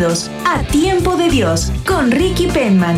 A 0.00 0.62
Tiempo 0.70 1.16
de 1.16 1.28
Dios 1.28 1.72
con 1.84 2.12
Ricky 2.12 2.46
Penman. 2.46 2.96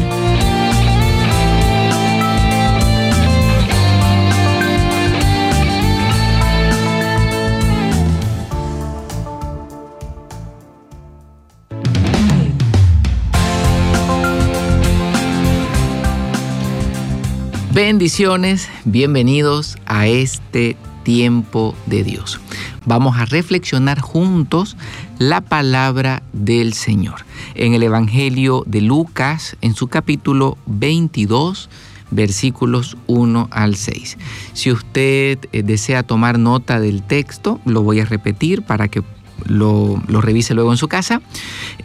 Bendiciones, 17.73 18.68
bienvenidos 18.84 19.78
a 19.87 20.06
este 20.06 20.76
tiempo 21.02 21.74
de 21.87 22.04
Dios. 22.04 22.38
Vamos 22.86 23.18
a 23.18 23.26
reflexionar 23.26 24.00
juntos 24.00 24.76
la 25.18 25.42
palabra 25.42 26.22
del 26.32 26.72
Señor. 26.72 27.26
En 27.54 27.74
el 27.74 27.82
Evangelio 27.82 28.64
de 28.66 28.80
Lucas, 28.80 29.56
en 29.60 29.74
su 29.74 29.88
capítulo 29.88 30.56
22, 30.66 31.68
versículos 32.10 32.96
1 33.06 33.48
al 33.50 33.76
6. 33.76 34.18
Si 34.52 34.72
usted 34.72 35.38
eh, 35.52 35.62
desea 35.62 36.02
tomar 36.02 36.38
nota 36.38 36.80
del 36.80 37.02
texto, 37.02 37.60
lo 37.64 37.82
voy 37.82 38.00
a 38.00 38.04
repetir 38.04 38.62
para 38.62 38.88
que 38.88 39.02
lo, 39.46 40.02
revise 40.09 40.54
luego 40.54 40.72
en 40.72 40.78
su 40.78 40.88
casa. 40.88 41.22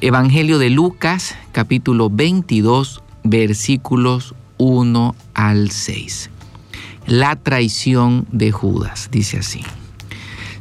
Evangelio 0.01 0.59
de 0.59 0.69
Lucas, 0.69 1.35
capítulo 1.51 2.09
22, 2.09 3.01
versículos 3.23 4.35
1 4.57 5.15
al 5.33 5.71
6. 5.71 6.29
La 7.07 7.35
traición 7.35 8.25
de 8.31 8.51
Judas, 8.51 9.09
dice 9.11 9.39
así. 9.39 9.61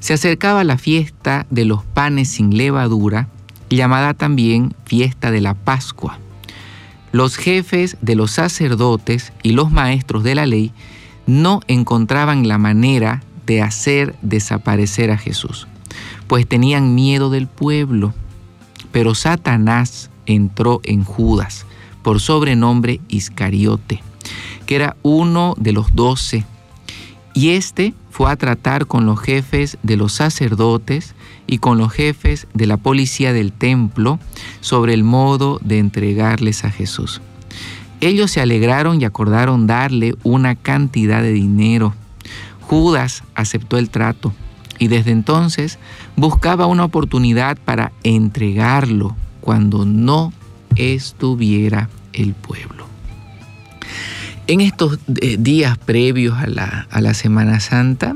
Se 0.05 0.13
acercaba 0.13 0.65
la 0.65 0.77
fiesta 0.77 1.47
de 1.49 1.65
los 1.65 1.83
panes 1.83 2.29
sin 2.29 2.59
levadura, 2.59 3.29
llamada 3.71 4.13
también 4.13 4.75
fiesta 4.85 5.31
de 5.31 5.41
la 5.41 5.55
Pascua. 5.55 6.19
Los 7.11 7.37
jefes 7.37 7.97
de 8.03 8.15
los 8.15 8.33
sacerdotes 8.33 9.33
y 9.43 9.53
los 9.53 9.73
maestros 9.73 10.23
de 10.23 10.35
la 10.35 10.45
ley 10.45 10.73
no 11.27 11.61
encontraban 11.69 12.47
la 12.47 12.59
manera 12.59 13.23
de 13.47 13.63
hacer 13.63 14.15
desaparecer 14.21 15.11
a 15.11 15.17
Jesús, 15.17 15.69
pues 16.27 16.47
tenían 16.47 16.95
miedo 16.95 17.31
del 17.31 17.47
pueblo. 17.47 18.13
Pero 18.93 19.15
Satanás 19.15 20.11
entró 20.27 20.83
en 20.85 21.03
Judas, 21.03 21.65
por 22.03 22.21
sobrenombre 22.21 23.01
Iscariote, 23.09 24.03
que 24.67 24.75
era 24.75 24.99
uno 25.03 25.55
de 25.57 25.73
los 25.73 25.95
doce 25.95 26.45
y 27.33 27.51
este 27.53 27.95
fue 28.15 28.31
a 28.31 28.37
tratar 28.37 28.87
con 28.87 29.07
los 29.07 29.19
jefes 29.19 29.77
de 29.83 29.97
los 29.97 30.13
sacerdotes 30.13 31.17
y 31.49 31.59
con 31.59 31.79
los 31.79 31.93
jefes 31.93 32.47
de 32.55 32.69
la 32.69 32.77
policía 32.77 33.33
del 33.33 33.51
templo 33.51 34.21
sobre 34.61 34.95
el 34.95 35.03
modo 35.03 35.59
de 35.65 35.81
entregarles 35.81 36.65
a 36.65 36.71
Jesús. 36.71 37.21
Ellos 38.01 38.31
se 38.31 38.41
alegraron 38.41 39.01
y 39.01 39.05
acordaron 39.05 39.67
darle 39.67 40.15
una 40.23 40.55
cantidad 40.55 41.23
de 41.23 41.33
dinero. 41.33 41.93
Judas 42.61 43.25
aceptó 43.35 43.79
el 43.79 43.91
trato 43.91 44.33
y 44.79 44.87
desde 44.87 45.11
entonces 45.11 45.81
buscaba 46.15 46.67
una 46.67 46.85
oportunidad 46.85 47.59
para 47.65 47.91
entregarlo 48.05 49.17
cuando 49.41 49.85
no 49.85 50.33
estuviera 50.77 51.89
el 52.13 52.35
pueblo. 52.35 52.84
En 54.47 54.61
estos 54.61 54.99
eh, 55.23 55.37
días 55.39 55.79
previos 55.79 56.37
a 56.37 57.01
la, 57.01 57.15
Semana 57.15 57.61
Santa, 57.61 58.15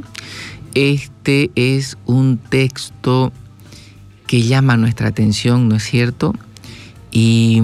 este 0.74 1.50
es 1.54 1.96
un 2.04 2.36
texto 2.36 3.32
que 4.26 4.42
llama 4.42 4.76
nuestra 4.76 5.08
atención, 5.08 5.68
¿no 5.68 5.76
es 5.76 5.84
cierto? 5.84 6.34
Y, 7.10 7.62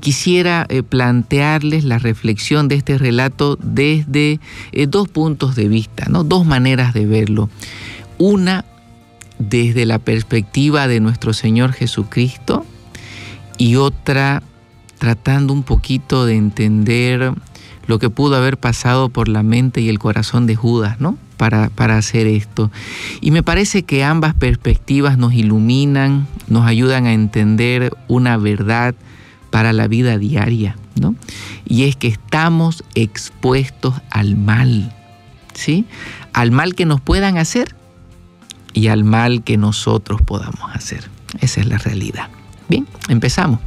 quisiera 0.00 0.66
eh, 0.70 0.82
plantearles 0.82 1.84
la 1.84 2.00
reflexión 2.00 2.66
de 2.66 2.74
este 2.74 2.98
relato 2.98 3.56
desde 3.62 4.40
eh, 4.72 4.86
dos 4.88 5.08
puntos 5.08 5.54
de 5.54 5.68
vista, 5.68 6.06
¿no? 6.10 6.24
dos 6.24 6.44
maneras 6.44 6.94
de 6.94 7.06
verlo. 7.06 7.48
Una 8.18 8.64
desde 9.38 9.86
la 9.86 10.00
perspectiva 10.00 10.88
de 10.88 10.98
nuestro 10.98 11.32
Señor 11.32 11.72
Jesucristo 11.72 12.66
y 13.56 13.76
otra 13.76 14.42
tratando 14.98 15.52
un 15.52 15.62
poquito 15.62 16.26
de 16.26 16.34
entender 16.34 17.32
lo 17.86 17.98
que 17.98 18.10
pudo 18.10 18.36
haber 18.36 18.58
pasado 18.58 19.08
por 19.08 19.28
la 19.28 19.42
mente 19.42 19.80
y 19.80 19.88
el 19.88 19.98
corazón 19.98 20.46
de 20.46 20.56
Judas, 20.56 21.00
¿no? 21.00 21.18
Para, 21.36 21.68
para, 21.68 21.98
hacer 21.98 22.26
esto. 22.26 22.70
Y 23.20 23.30
me 23.30 23.42
parece 23.42 23.82
que 23.82 24.04
ambas 24.04 24.34
perspectivas 24.34 25.18
nos 25.18 25.34
iluminan, 25.34 26.26
nos 26.48 26.66
ayudan 26.66 27.06
a 27.06 27.12
entender 27.12 27.94
una 28.08 28.36
verdad 28.36 28.94
para 29.50 29.72
la 29.72 29.88
vida 29.88 30.18
diaria, 30.18 30.76
¿no? 31.00 31.14
Y 31.64 31.84
es 31.84 31.96
que 31.96 32.08
estamos 32.08 32.84
expuestos 32.94 33.94
al 34.10 34.36
mal, 34.36 34.92
¿sí? 35.54 35.86
Al 36.32 36.50
mal 36.50 36.74
que 36.74 36.86
nos 36.86 37.00
puedan 37.00 37.38
hacer 37.38 37.74
y 38.72 38.88
al 38.88 39.04
mal 39.04 39.42
que 39.42 39.56
nosotros 39.56 40.20
podamos 40.22 40.74
hacer. 40.74 41.08
Esa 41.40 41.60
es 41.60 41.66
la 41.66 41.78
realidad. 41.78 42.28
Bien, 42.68 42.86
empezamos. 43.08 43.60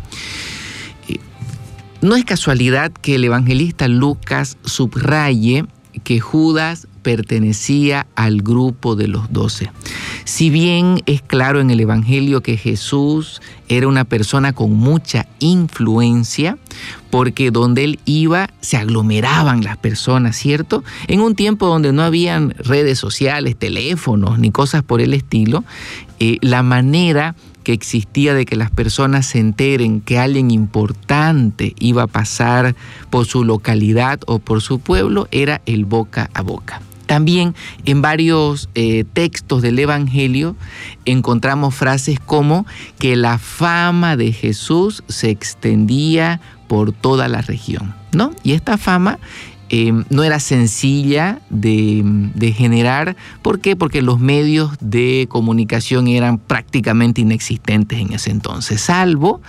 No 2.01 2.15
es 2.15 2.25
casualidad 2.25 2.91
que 2.91 3.15
el 3.15 3.23
evangelista 3.23 3.87
Lucas 3.87 4.57
subraye 4.63 5.65
que 6.03 6.19
Judas 6.19 6.87
pertenecía 7.01 8.05
al 8.15 8.41
grupo 8.41 8.95
de 8.95 9.07
los 9.07 9.31
doce. 9.31 9.71
Si 10.25 10.49
bien 10.49 11.01
es 11.05 11.21
claro 11.21 11.61
en 11.61 11.71
el 11.71 11.79
Evangelio 11.79 12.41
que 12.41 12.57
Jesús 12.57 13.41
era 13.69 13.87
una 13.87 14.03
persona 14.03 14.53
con 14.53 14.73
mucha 14.73 15.25
influencia, 15.39 16.57
porque 17.09 17.49
donde 17.49 17.85
él 17.85 17.99
iba 18.05 18.49
se 18.59 18.77
aglomeraban 18.77 19.63
las 19.63 19.77
personas, 19.77 20.35
¿cierto? 20.35 20.83
En 21.07 21.21
un 21.21 21.33
tiempo 21.33 21.67
donde 21.67 21.93
no 21.93 22.03
habían 22.03 22.51
redes 22.57 22.99
sociales, 22.99 23.55
teléfonos 23.57 24.37
ni 24.37 24.51
cosas 24.51 24.83
por 24.83 24.99
el 24.99 25.13
estilo, 25.13 25.63
eh, 26.19 26.37
la 26.41 26.61
manera 26.61 27.35
que 27.67 27.73
existía 27.73 28.33
de 28.33 28.45
que 28.45 28.55
las 28.55 28.71
personas 28.71 29.25
se 29.25 29.39
enteren 29.39 29.99
que 29.99 30.17
alguien 30.17 30.51
importante 30.51 31.75
iba 31.79 32.03
a 32.03 32.07
pasar 32.07 32.77
por 33.09 33.25
su 33.25 33.43
localidad 33.43 34.21
o 34.25 34.39
por 34.39 34.61
su 34.61 34.79
pueblo 34.79 35.27
era 35.31 35.59
el 35.65 35.83
boca 35.83 36.29
a 36.33 36.43
boca. 36.43 36.81
También 37.07 37.55
en 37.83 38.01
varios 38.01 38.69
eh, 38.73 39.03
textos 39.11 39.61
del 39.61 39.79
Evangelio 39.79 40.55
encontramos 41.03 41.75
frases 41.75 42.21
como 42.21 42.65
que 42.99 43.17
la 43.17 43.37
fama 43.37 44.15
de 44.15 44.31
Jesús 44.31 45.03
se 45.09 45.29
extendía 45.29 46.39
por 46.69 46.93
toda 46.93 47.27
la 47.27 47.41
región, 47.41 47.93
¿no? 48.13 48.31
Y 48.43 48.53
esta 48.53 48.77
fama 48.77 49.19
eh, 49.69 49.91
no 50.09 50.23
era 50.23 50.39
sencilla 50.39 51.41
de, 51.49 52.53
generar. 52.55 53.17
¿Por 53.41 53.59
qué? 53.59 53.75
Porque 53.75 54.01
los 54.01 54.19
medios 54.19 54.71
de 54.79 55.27
comunicación 55.29 56.07
eran 56.07 56.37
prácticamente 56.37 57.21
inexistentes 57.21 57.99
en 57.99 58.13
ese 58.13 58.31
entonces, 58.31 58.81
salvo 58.81 59.41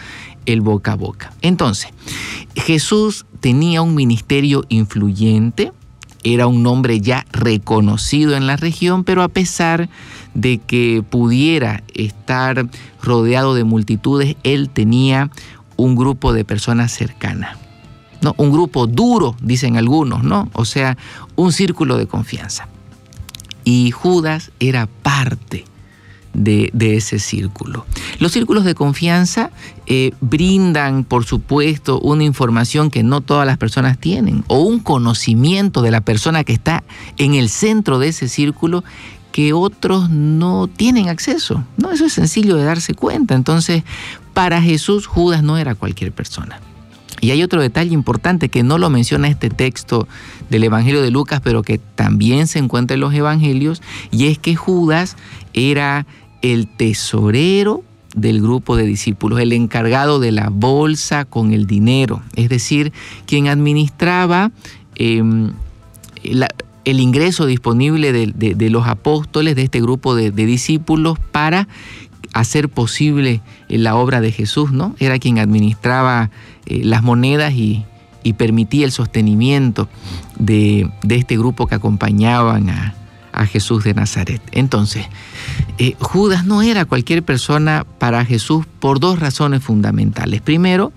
el 0.46 0.60
boca 0.60 0.92
a 0.92 0.96
boca. 0.96 1.32
Entonces, 1.42 1.90
Jesús 2.56 3.26
tenía 3.40 3.82
un 3.82 3.94
ministerio 3.94 4.64
influyente, 4.68 5.72
era 6.24 6.46
un 6.46 6.62
nombre 6.62 7.00
ya 7.00 7.24
reconocido 7.30 8.34
en 8.34 8.46
la 8.46 8.56
región, 8.56 9.04
pero 9.04 9.22
a 9.22 9.28
pesar 9.28 9.88
de 10.34 10.58
que 10.58 11.04
pudiera 11.08 11.84
estar 11.94 12.66
rodeado 13.02 13.54
de 13.54 13.64
multitudes, 13.64 14.36
él 14.42 14.68
tenía 14.68 15.30
un 15.76 15.94
grupo 15.94 16.32
de 16.32 16.44
personas 16.44 16.92
cercanas. 16.92 17.67
¿No? 18.20 18.34
Un 18.36 18.50
grupo 18.50 18.86
duro, 18.86 19.36
dicen 19.40 19.76
algunos, 19.76 20.22
¿no? 20.24 20.50
O 20.52 20.64
sea, 20.64 20.96
un 21.36 21.52
círculo 21.52 21.96
de 21.96 22.06
confianza. 22.06 22.68
Y 23.64 23.90
Judas 23.90 24.50
era 24.60 24.86
parte 25.02 25.64
de, 26.32 26.96
ese 26.96 27.18
círculo. 27.18 27.84
Los 28.18 28.32
círculos 28.32 28.64
de 28.64 28.74
confianza 28.74 29.50
eh, 29.86 30.12
brindan, 30.20 31.04
por 31.04 31.24
supuesto, 31.24 32.00
una 32.00 32.24
información 32.24 32.90
que 32.90 33.02
no 33.02 33.20
todas 33.20 33.46
las 33.46 33.58
personas 33.58 33.98
tienen, 33.98 34.44
o 34.46 34.60
un 34.60 34.80
conocimiento 34.80 35.82
de 35.82 35.90
la 35.90 36.00
persona 36.00 36.44
que 36.44 36.52
está 36.52 36.84
en 37.16 37.34
el 37.34 37.48
centro 37.48 37.98
de 37.98 38.08
ese 38.08 38.28
círculo 38.28 38.84
que 39.32 39.52
otros 39.52 40.10
no 40.10 40.68
tienen 40.68 41.08
acceso. 41.08 41.64
No, 41.76 41.90
eso 41.90 42.06
es 42.06 42.12
sencillo 42.12 42.56
de 42.56 42.64
darse 42.64 42.94
cuenta. 42.94 43.34
Entonces, 43.34 43.84
para 44.32 44.62
Jesús, 44.62 45.06
Judas 45.06 45.42
no 45.42 45.58
era 45.58 45.74
cualquier 45.74 46.12
persona. 46.12 46.60
Y 47.20 47.30
hay 47.30 47.42
otro 47.42 47.60
detalle 47.60 47.92
importante 47.92 48.48
que 48.48 48.62
no 48.62 48.78
lo 48.78 48.90
menciona 48.90 49.28
este 49.28 49.50
texto 49.50 50.06
del 50.50 50.64
Evangelio 50.64 51.02
de 51.02 51.10
Lucas, 51.10 51.40
pero 51.42 51.62
que 51.62 51.78
también 51.78 52.46
se 52.46 52.58
encuentra 52.58 52.94
en 52.94 53.00
los 53.00 53.14
Evangelios, 53.14 53.82
y 54.10 54.26
es 54.26 54.38
que 54.38 54.54
Judas 54.54 55.16
era 55.52 56.06
el 56.42 56.68
tesorero 56.68 57.82
del 58.14 58.40
grupo 58.40 58.76
de 58.76 58.84
discípulos, 58.84 59.40
el 59.40 59.52
encargado 59.52 60.18
de 60.20 60.32
la 60.32 60.48
bolsa 60.50 61.24
con 61.24 61.52
el 61.52 61.66
dinero, 61.66 62.22
es 62.36 62.48
decir, 62.48 62.92
quien 63.26 63.48
administraba 63.48 64.50
em, 64.94 65.52
el 66.84 67.00
ingreso 67.00 67.46
disponible 67.46 68.12
de, 68.12 68.70
los 68.70 68.86
apóstoles, 68.86 69.56
de 69.56 69.62
este 69.62 69.80
grupo 69.80 70.14
de, 70.14 70.30
de 70.30 70.46
discípulos, 70.46 71.18
para 71.32 71.68
hacer 72.32 72.68
posible 72.68 73.40
la 73.68 73.96
obra 73.96 74.20
de 74.20 74.32
Jesús, 74.32 74.72
¿no? 74.72 74.94
Era 74.98 75.18
quien 75.18 75.38
administraba 75.38 76.30
eh, 76.68 76.82
las 76.84 77.02
monedas 77.02 77.52
y, 77.54 77.84
permitía 78.36 78.84
el 78.84 78.92
sostenimiento 78.92 79.88
de, 80.38 80.90
este 81.08 81.38
grupo 81.38 81.66
que 81.66 81.74
acompañaban 81.74 82.68
a, 82.68 82.94
Jesús 83.50 83.84
de 83.84 83.94
Nazaret. 83.94 84.42
Entonces, 84.50 85.06
eh, 85.78 85.94
Judas 86.00 86.44
no 86.44 86.60
era 86.60 86.84
cualquier 86.84 87.22
persona 87.22 87.86
para 87.98 88.24
Jesús 88.24 88.66
por 88.80 88.98
dos 88.98 89.20
razones 89.20 89.62
fundamentales. 89.62 90.42
Primero, 90.42 90.92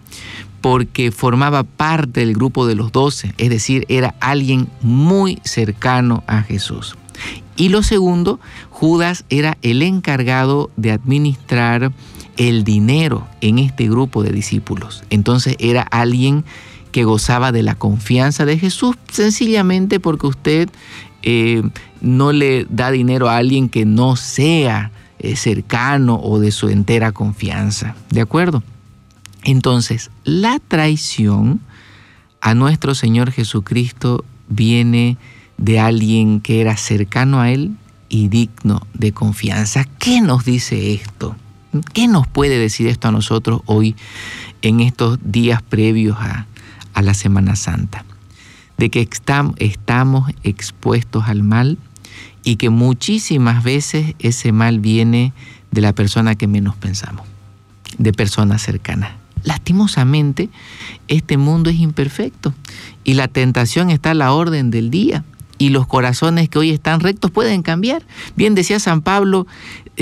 porque 0.60 1.12
formaba 1.12 1.64
parte 1.64 2.22
del 2.22 2.34
grupo 2.34 2.66
de 2.66 2.76
los 2.76 2.92
doce, 2.92 3.34
es 3.38 3.50
decir, 3.50 3.86
era 3.90 4.16
alguien 4.20 4.68
muy 4.82 5.40
cercano 5.44 6.24
a 6.26 6.42
Jesús. 6.42 6.98
Y 7.56 7.70
lo 7.70 7.84
segundo, 7.84 8.40
Judas 8.70 9.26
era 9.30 9.58
el 9.62 9.82
encargado 9.84 10.72
de 10.78 10.92
administrar 10.92 11.92
el 12.42 12.64
dinero 12.64 13.28
en 13.40 13.60
este 13.60 13.88
grupo 13.88 14.24
de 14.24 14.32
discípulos. 14.32 15.04
Entonces 15.12 15.56
era 15.60 15.84
alguien 15.84 16.44
que 16.92 17.04
gozaba 17.04 17.52
de 17.52 17.62
la 17.62 17.76
confianza 17.76 18.46
de 18.46 18.58
Jesús 18.58 18.96
sencillamente 19.12 20.00
porque 20.00 20.26
usted 20.26 20.70
eh, 21.22 21.62
no 22.02 22.32
le 22.32 22.66
da 22.68 22.90
dinero 22.90 23.30
a 23.30 23.38
alguien 23.38 23.70
que 23.70 23.86
no 23.86 24.16
sea 24.16 24.90
eh, 25.20 25.36
cercano 25.36 26.16
o 26.16 26.40
de 26.40 26.52
su 26.52 26.70
entera 26.70 27.12
confianza. 27.12 27.96
¿De 28.10 28.22
acuerdo? 28.22 28.64
Entonces, 29.44 30.10
la 30.24 30.58
traición 30.68 31.60
a 32.42 32.56
nuestro 32.56 32.96
Señor 32.96 33.32
Jesucristo 33.32 34.26
viene 34.50 35.18
de 35.60 35.80
alguien 35.80 36.42
que 36.42 36.60
era 36.60 36.76
cercano 36.76 37.40
a 37.40 37.52
Él 37.52 37.76
y 38.10 38.30
digno 38.30 38.82
de 38.96 39.12
confianza. 39.12 39.86
¿Qué 40.00 40.22
nos 40.22 40.44
dice 40.44 40.96
esto? 40.96 41.36
¿Qué 41.94 42.08
nos 42.08 42.28
puede 42.28 42.58
decir 42.58 42.88
esto 42.88 43.08
a 43.08 43.12
nosotros 43.12 43.62
hoy 43.66 43.96
en 44.62 44.82
estos 44.82 45.20
días 45.24 45.62
previos 45.62 46.18
a, 46.20 46.46
la 47.02 47.14
Semana 47.14 47.56
Santa? 47.56 48.04
De 48.78 48.90
que 48.90 49.02
estamos 49.58 50.32
expuestos 50.44 51.24
al 51.28 51.44
mal 51.44 51.78
y 52.44 52.58
que 52.58 52.70
muchísimas 52.70 53.64
veces 53.64 54.16
ese 54.20 54.52
mal 54.52 54.80
viene 54.80 55.32
de 55.72 55.82
la 55.82 55.94
persona 55.94 56.36
que 56.36 56.48
menos 56.48 56.76
pensamos, 56.76 57.26
de 57.98 58.12
personas 58.12 58.62
cercanas. 58.62 59.12
Lastimosamente, 59.44 60.50
este 61.08 61.38
mundo 61.38 61.70
es 61.70 61.78
imperfecto 61.78 62.54
y 63.06 63.14
la 63.14 63.30
tentación 63.30 63.90
está 63.90 64.12
a 64.12 64.16
la 64.16 64.34
orden 64.34 64.72
del 64.72 64.92
día 64.92 65.24
y 65.62 65.70
los 65.70 65.86
corazones 65.86 66.50
que 66.50 66.58
hoy 66.58 66.72
están 66.72 67.02
rectos 67.02 67.30
pueden 67.30 67.62
cambiar. 67.62 68.04
Bien 68.36 68.56
decía 68.56 68.80
San 68.80 69.02
Pablo, 69.02 69.46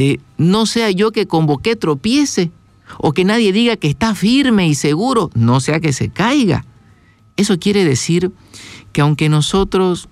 eh, 0.01 0.21
no 0.37 0.65
sea 0.65 0.91
yo 0.91 1.11
que 1.11 1.27
convoqué 1.27 1.75
tropiece 1.75 2.51
o 2.99 3.11
que 3.11 3.25
nadie 3.25 3.51
diga 3.51 3.75
que 3.75 3.89
está 3.89 4.15
firme 4.15 4.65
y 4.65 4.73
seguro, 4.73 5.29
no 5.33 5.59
sea 5.59 5.81
que 5.81 5.91
se 5.91 6.07
caiga. 6.07 6.63
Eso 7.35 7.59
quiere 7.59 7.83
decir 7.83 8.31
que 8.93 9.01
aunque 9.01 9.27
nosotros 9.27 10.07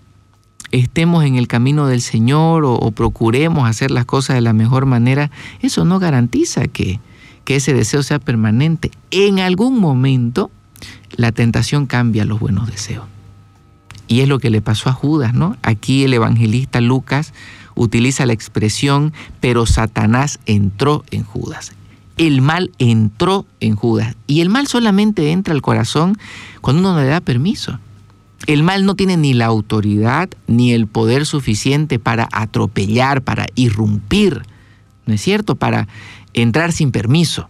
estemos 0.71 1.23
en 1.23 1.37
el 1.37 1.47
camino 1.47 1.87
del 1.87 2.01
Señor 2.01 2.65
o, 2.65 2.91
procuremos 2.91 3.65
hacer 3.65 3.89
las 3.91 4.03
cosas 4.03 4.35
de 4.35 4.41
la 4.41 4.51
mejor 4.51 4.85
manera, 4.85 5.31
eso 5.61 5.85
no 5.85 5.99
garantiza 5.99 6.67
que, 6.67 6.99
que 7.45 7.55
ese 7.55 7.73
deseo 7.73 8.03
sea 8.03 8.19
permanente. 8.19 8.91
En 9.09 9.39
algún 9.39 9.79
momento 9.79 10.51
la 11.15 11.31
tentación 11.31 11.85
cambia 11.85 12.25
los 12.25 12.41
buenos 12.41 12.69
deseos. 12.69 13.05
Y 14.09 14.19
es 14.19 14.27
lo 14.27 14.39
que 14.39 14.49
le 14.49 14.61
pasó 14.61 14.89
a 14.89 14.93
Judas, 14.93 15.33
¿no? 15.33 15.55
Aquí 15.61 16.03
el 16.03 16.13
evangelista 16.13 16.81
Lucas 16.81 17.33
utiliza 17.77 18.25
la 18.25 18.33
expresión, 18.33 19.13
pero 19.39 19.65
Satanás 19.65 20.39
entró 20.45 21.05
en 21.11 21.23
Judas. 21.23 21.71
El 22.17 22.41
mal 22.41 22.71
entró 22.79 23.45
en 23.59 23.75
Judas. 23.75 24.15
Y 24.25 24.41
el 24.41 24.49
mal 24.49 24.67
solamente 24.67 25.31
entra 25.31 25.53
al 25.53 25.61
corazón 25.61 26.17
cuando 26.61 26.81
uno 26.81 26.99
le 26.99 27.07
da 27.07 27.21
permiso. 27.21 27.79
El 28.47 28.63
mal 28.63 28.85
no 28.85 28.95
tiene 28.95 29.17
ni 29.17 29.33
la 29.33 29.45
autoridad 29.45 30.29
ni 30.47 30.73
el 30.73 30.87
poder 30.87 31.25
suficiente 31.25 31.99
para 31.99 32.27
atropellar, 32.31 33.21
para 33.21 33.45
irrumpir, 33.55 34.43
¿no 35.05 35.13
es 35.13 35.21
cierto? 35.21 35.55
Para 35.55 35.87
entrar 36.33 36.71
sin 36.71 36.91
permiso. 36.91 37.49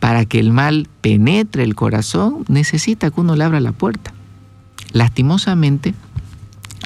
Para 0.00 0.24
que 0.24 0.40
el 0.40 0.50
mal 0.50 0.88
penetre 1.00 1.62
el 1.62 1.74
corazón, 1.74 2.44
necesita 2.48 3.10
que 3.10 3.20
uno 3.20 3.36
le 3.36 3.44
abra 3.44 3.60
la 3.60 3.72
puerta. 3.72 4.12
Lastimosamente, 4.92 5.94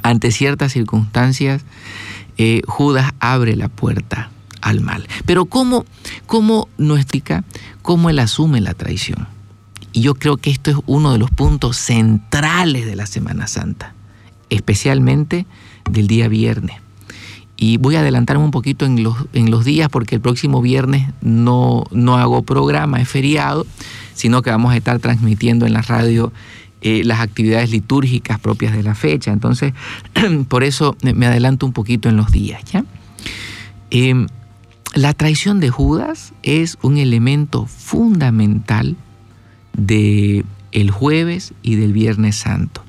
ante 0.02 0.30
ciertas 0.30 0.72
circunstancias, 0.72 1.64
eh, 2.38 2.62
Judas 2.66 3.12
abre 3.20 3.56
la 3.56 3.68
puerta 3.68 4.30
al 4.60 4.80
mal. 4.80 5.06
Pero 5.26 5.44
¿cómo, 5.46 5.84
cómo 6.26 6.68
no 6.78 6.96
explica 6.96 7.44
cómo 7.82 8.10
él 8.10 8.18
asume 8.18 8.60
la 8.60 8.74
traición? 8.74 9.28
Y 9.92 10.02
yo 10.02 10.14
creo 10.14 10.36
que 10.36 10.50
esto 10.50 10.70
es 10.70 10.76
uno 10.86 11.12
de 11.12 11.18
los 11.18 11.30
puntos 11.30 11.76
centrales 11.76 12.86
de 12.86 12.96
la 12.96 13.06
Semana 13.06 13.46
Santa, 13.46 13.94
especialmente 14.50 15.46
del 15.90 16.06
día 16.06 16.28
viernes. 16.28 16.76
Y 17.56 17.76
voy 17.78 17.96
a 17.96 18.00
adelantarme 18.00 18.44
un 18.44 18.52
poquito 18.52 18.86
en 18.86 19.02
los, 19.02 19.16
en 19.32 19.50
los 19.50 19.64
días 19.64 19.88
porque 19.88 20.14
el 20.14 20.20
próximo 20.20 20.62
viernes 20.62 21.12
no, 21.20 21.84
no 21.90 22.16
hago 22.16 22.44
programa, 22.44 23.00
es 23.00 23.08
feriado, 23.08 23.66
sino 24.14 24.42
que 24.42 24.50
vamos 24.50 24.72
a 24.72 24.76
estar 24.76 25.00
transmitiendo 25.00 25.66
en 25.66 25.72
la 25.72 25.82
radio 25.82 26.32
eh, 26.80 27.02
las 27.04 27.20
actividades 27.20 27.70
litúrgicas 27.70 28.38
propias 28.38 28.72
de 28.74 28.82
la 28.82 28.94
fecha. 28.94 29.32
Entonces, 29.32 29.72
por 30.48 30.64
eso 30.64 30.96
me 31.02 31.26
adelanto 31.26 31.66
un 31.66 31.72
poquito 31.72 32.08
en 32.08 32.16
los 32.16 32.30
días. 32.30 32.62
¿ya? 32.64 32.84
Em, 33.90 34.26
la 34.94 35.12
traición 35.12 35.60
de 35.60 35.70
Judas 35.70 36.32
es 36.42 36.78
un 36.82 36.98
elemento 36.98 37.66
fundamental 37.66 38.96
del 39.76 40.44
el 40.72 40.90
jueves 40.90 41.54
y 41.62 41.76
del 41.76 41.92
viernes 41.92 42.36
santo. 42.36 42.82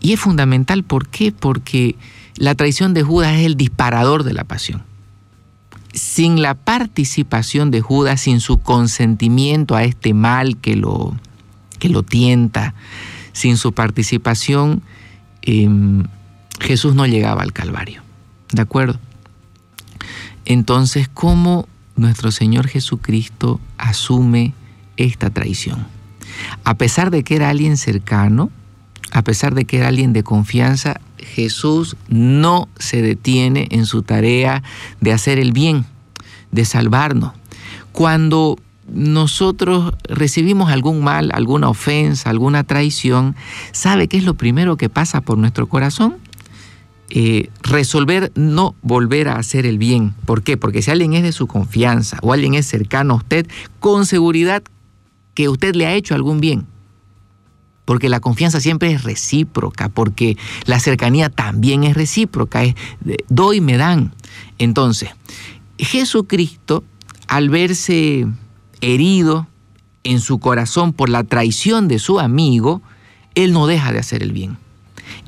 Y 0.00 0.12
es 0.12 0.20
fundamental, 0.20 0.84
¿por 0.84 1.08
qué? 1.08 1.32
Porque 1.32 1.96
la 2.36 2.54
traición 2.54 2.94
de 2.94 3.02
Judas 3.02 3.38
es 3.38 3.46
el 3.46 3.56
disparador 3.56 4.24
de 4.24 4.32
la 4.32 4.44
pasión. 4.44 4.82
Sin 5.92 6.40
la 6.40 6.54
participación 6.54 7.70
de 7.70 7.80
Judas, 7.80 8.22
sin 8.22 8.40
su 8.40 8.58
consentimiento 8.58 9.74
a 9.74 9.84
este 9.84 10.14
mal 10.14 10.56
que 10.56 10.76
lo, 10.76 11.16
que 11.78 11.88
lo 11.88 12.02
tienta. 12.02 12.74
Sin 13.32 13.56
su 13.56 13.72
participación, 13.72 14.82
em, 15.42 16.04
Jesús 16.60 16.94
no 16.94 17.06
llegaba 17.06 17.42
al 17.42 17.52
Calvario. 17.52 18.02
¿De 18.52 18.62
acuerdo? 18.62 18.98
Entonces, 20.44 21.08
¿cómo 21.12 21.68
nuestro 21.96 22.32
Señor 22.32 22.66
Jesucristo 22.66 23.60
asume 23.78 24.52
esta 24.96 25.30
traición? 25.30 25.86
A 26.64 26.74
pesar 26.74 27.10
de 27.10 27.22
que 27.22 27.36
era 27.36 27.48
alguien 27.48 27.76
cercano, 27.76 28.50
a 29.12 29.22
pesar 29.22 29.54
de 29.54 29.64
que 29.64 29.78
era 29.78 29.88
alguien 29.88 30.12
de 30.12 30.22
confianza, 30.22 31.00
Jesús 31.18 31.96
no 32.08 32.68
se 32.78 33.02
detiene 33.02 33.68
en 33.70 33.86
su 33.86 34.02
tarea 34.02 34.62
de 35.00 35.12
hacer 35.12 35.38
el 35.38 35.52
bien, 35.52 35.84
de 36.52 36.64
salvarnos. 36.64 37.32
Cuando 37.92 38.58
nosotros 38.92 39.94
recibimos 40.04 40.70
algún 40.70 41.02
mal, 41.02 41.30
alguna 41.32 41.68
ofensa, 41.68 42.30
alguna 42.30 42.64
traición, 42.64 43.36
¿sabe 43.72 44.08
qué 44.08 44.16
es 44.16 44.24
lo 44.24 44.34
primero 44.34 44.76
que 44.76 44.88
pasa 44.88 45.20
por 45.20 45.38
nuestro 45.38 45.68
corazón? 45.68 46.16
Eh, 47.12 47.50
resolver 47.62 48.30
no 48.36 48.76
volver 48.82 49.28
a 49.28 49.36
hacer 49.36 49.66
el 49.66 49.78
bien. 49.78 50.14
¿Por 50.26 50.42
qué? 50.42 50.56
Porque 50.56 50.82
si 50.82 50.90
alguien 50.90 51.14
es 51.14 51.22
de 51.22 51.32
su 51.32 51.46
confianza 51.46 52.18
o 52.22 52.32
alguien 52.32 52.54
es 52.54 52.66
cercano 52.66 53.14
a 53.14 53.16
usted, 53.16 53.48
con 53.80 54.06
seguridad 54.06 54.62
que 55.34 55.48
usted 55.48 55.74
le 55.74 55.86
ha 55.86 55.94
hecho 55.94 56.14
algún 56.14 56.40
bien. 56.40 56.66
Porque 57.84 58.08
la 58.08 58.20
confianza 58.20 58.60
siempre 58.60 58.92
es 58.92 59.02
recíproca, 59.02 59.88
porque 59.88 60.36
la 60.66 60.78
cercanía 60.78 61.30
también 61.30 61.82
es 61.82 61.96
recíproca, 61.96 62.62
es 62.62 62.74
doy, 63.28 63.60
me 63.60 63.76
dan. 63.76 64.14
Entonces, 64.58 65.10
Jesucristo, 65.78 66.84
al 67.26 67.50
verse 67.50 68.28
herido 68.80 69.46
en 70.04 70.20
su 70.20 70.38
corazón 70.38 70.92
por 70.92 71.08
la 71.08 71.24
traición 71.24 71.88
de 71.88 71.98
su 71.98 72.20
amigo, 72.20 72.82
él 73.34 73.52
no 73.52 73.66
deja 73.66 73.92
de 73.92 73.98
hacer 73.98 74.22
el 74.22 74.32
bien. 74.32 74.58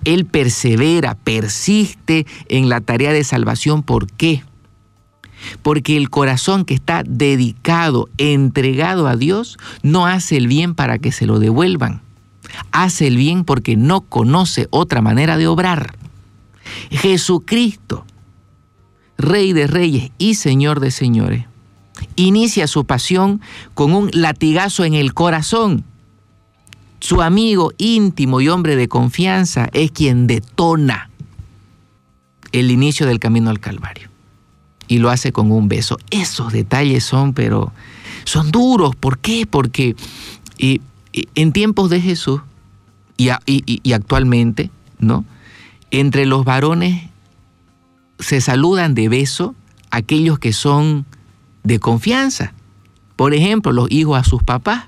Él 0.05 0.27
persevera, 0.27 1.15
persiste 1.15 2.27
en 2.49 2.69
la 2.69 2.81
tarea 2.81 3.13
de 3.13 3.25
salvación. 3.25 3.83
¿Por 3.83 4.07
qué? 4.07 4.43
Porque 5.63 5.97
el 5.97 6.09
corazón 6.11 6.65
que 6.65 6.75
está 6.75 7.03
dedicado, 7.07 8.09
entregado 8.17 9.09
a 9.09 9.17
Dios, 9.17 9.59
no 9.83 10.07
hace 10.07 10.37
el 10.37 10.47
bien 10.47 10.75
para 10.75 10.99
que 10.99 11.13
se 11.13 11.27
lo 11.27 11.39
devuelvan. 11.39 12.01
Hace 12.71 13.07
el 13.07 13.17
bien 13.17 13.45
porque 13.45 13.77
no 13.77 14.03
conoce 14.03 14.69
otra 14.71 15.01
manera 15.01 15.37
de 15.37 15.47
obrar. 15.47 15.95
Jesucristo, 16.91 18.05
Rey 19.19 19.53
de 19.53 19.67
Reyes 19.67 20.11
y 20.19 20.35
Señor 20.35 20.81
de 20.81 20.91
Señores, 20.91 21.47
inicia 22.17 22.67
su 22.67 22.85
pasión 22.85 23.41
con 23.75 23.93
un 23.95 24.11
latigazo 24.13 24.85
en 24.85 24.95
el 24.95 25.15
corazón. 25.15 25.85
Su 27.01 27.21
amigo 27.21 27.73
íntimo 27.79 28.41
y 28.41 28.49
hombre 28.49 28.77
de 28.77 28.89
confianza 28.89 29.69
es 29.73 29.91
quien 29.91 30.27
detona 30.27 31.11
el 32.53 32.71
inicio 32.71 33.07
del 33.07 33.19
camino 33.19 33.51
al 33.51 33.61
Calvario. 33.61 34.09
Y 34.89 34.99
lo 34.99 35.11
hace 35.11 35.33
con 35.33 35.51
un 35.51 35.69
beso. 35.69 35.97
Esos 36.11 36.53
detalles 36.53 37.03
son, 37.03 37.33
pero 37.33 37.73
son 38.25 38.53
duros. 38.53 38.95
¿Por 38.95 39.19
qué? 39.19 39.47
Porque 39.47 39.97
en 40.59 41.53
tiempos 41.53 41.91
de 41.91 42.01
Jesús 42.01 42.41
y, 43.17 43.31
y 43.47 43.93
actualmente, 43.93 44.71
¿no? 44.99 45.25
Entre 45.91 46.27
los 46.27 46.45
varones 46.45 47.09
se 48.19 48.41
saludan 48.41 48.95
de 48.95 49.09
beso 49.09 49.55
aquellos 49.91 50.39
que 50.39 50.53
son 50.53 51.05
de 51.65 51.79
confianza. 51.79 52.53
Por 53.17 53.35
ejemplo, 53.35 53.73
los 53.73 53.91
hijos 53.91 54.19
a 54.19 54.25
sus 54.25 54.43
papás, 54.43 54.85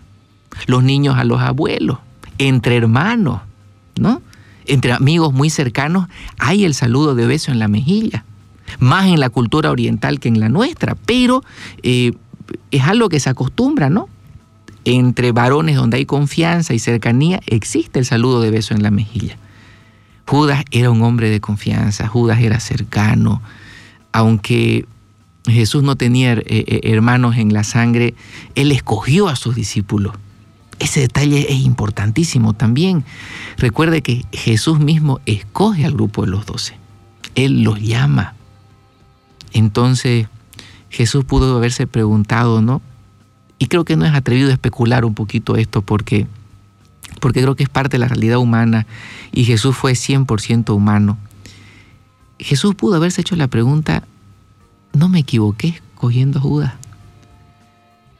los 0.66 0.83
niños 0.83 1.16
a 1.16 1.25
los 1.25 1.40
abuelos, 1.40 1.99
entre 2.38 2.76
hermanos, 2.76 3.40
¿no? 3.99 4.23
Entre 4.66 4.93
amigos 4.93 5.33
muy 5.33 5.50
cercanos 5.50 6.09
hay 6.38 6.64
el 6.64 6.75
saludo 6.75 7.14
de 7.14 7.26
beso 7.26 7.52
en 7.52 7.59
la 7.59 7.69
mejilla, 7.69 8.25
más 8.78 9.07
en 9.07 9.21
la 9.21 9.28
cultura 9.28 9.71
oriental 9.71 10.21
que 10.21 10.28
en 10.28 10.40
la 10.40 10.49
nuestra, 10.49 10.95
pero 10.95 11.45
eh, 11.83 12.12
es 12.71 12.83
algo 12.83 13.09
que 13.09 13.21
se 13.21 13.31
acostumbra, 13.31 13.90
¿no? 13.90 14.09
Entre 14.85 15.33
varones 15.33 15.76
donde 15.76 15.99
hay 15.99 16.07
confianza 16.07 16.75
y 16.75 16.78
cercanía 16.78 17.40
existe 17.47 17.99
el 17.99 18.04
saludo 18.04 18.40
de 18.40 18.50
beso 18.50 18.75
en 18.75 18.83
la 18.83 18.90
mejilla. 18.90 19.37
Judas 20.26 20.64
era 20.71 20.90
un 20.90 21.02
hombre 21.02 21.28
de 21.28 21.40
confianza, 21.40 22.09
Judas 22.09 22.40
era 22.40 22.59
cercano, 22.59 23.43
aunque 24.12 24.87
Jesús 25.46 25.82
no 25.82 25.96
tenía 25.96 26.32
eh, 26.32 26.44
eh, 26.46 26.80
hermanos 26.84 27.36
en 27.36 27.52
la 27.52 27.64
sangre, 27.64 28.14
Él 28.54 28.72
escogió 28.72 29.28
a 29.28 29.36
sus 29.36 29.54
discípulos. 29.54 30.14
Ese 30.78 31.00
detalle 31.00 31.46
es 31.52 31.60
importantísimo 31.60 32.54
también. 32.54 33.04
Recuerde 33.58 34.02
que 34.02 34.24
Jesús 34.32 34.80
mismo 34.80 35.20
escoge 35.26 35.84
al 35.84 35.92
grupo 35.92 36.22
de 36.22 36.28
los 36.28 36.46
doce. 36.46 36.76
Él 37.34 37.62
los 37.62 37.80
llama. 37.80 38.34
Entonces 39.52 40.26
Jesús 40.90 41.24
pudo 41.24 41.56
haberse 41.56 41.86
preguntado, 41.86 42.60
¿no? 42.60 42.82
Y 43.58 43.66
creo 43.66 43.84
que 43.84 43.96
no 43.96 44.04
es 44.04 44.14
atrevido 44.14 44.50
especular 44.50 45.04
un 45.04 45.14
poquito 45.14 45.56
esto 45.56 45.82
porque, 45.82 46.26
porque 47.20 47.40
creo 47.40 47.54
que 47.54 47.62
es 47.62 47.68
parte 47.68 47.94
de 47.94 48.00
la 48.00 48.08
realidad 48.08 48.38
humana 48.38 48.86
y 49.32 49.44
Jesús 49.44 49.76
fue 49.76 49.92
100% 49.92 50.74
humano. 50.74 51.18
Jesús 52.38 52.74
pudo 52.74 52.96
haberse 52.96 53.20
hecho 53.20 53.36
la 53.36 53.48
pregunta, 53.48 54.04
no 54.94 55.08
me 55.08 55.20
equivoqué 55.20 55.80
escogiendo 55.92 56.38
a 56.38 56.42
Judas. 56.42 56.72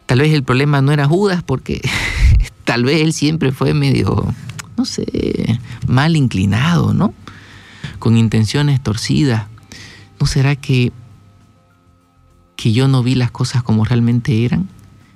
Tal 0.07 0.21
vez 0.21 0.35
el 0.35 0.43
problema 0.43 0.83
no 0.83 0.93
era 0.93 1.07
Judas 1.07 1.43
porque 1.43 1.81
tal 2.65 2.85
vez 2.85 3.01
él 3.01 3.13
siempre 3.13 3.53
fue 3.53 3.73
medio, 3.75 4.27
no 4.77 4.85
sé, 4.85 5.59
mal 5.87 6.17
inclinado, 6.17 6.93
¿no? 6.93 7.15
Con 7.99 8.17
intenciones 8.17 8.83
torcidas. 8.83 9.47
¿No 10.21 10.27
será 10.27 10.57
que, 10.57 10.93
que 12.57 12.73
yo 12.73 12.89
no 12.89 13.03
vi 13.03 13.15
las 13.15 13.31
cosas 13.31 13.63
como 13.63 13.85
realmente 13.85 14.45
eran? 14.45 14.69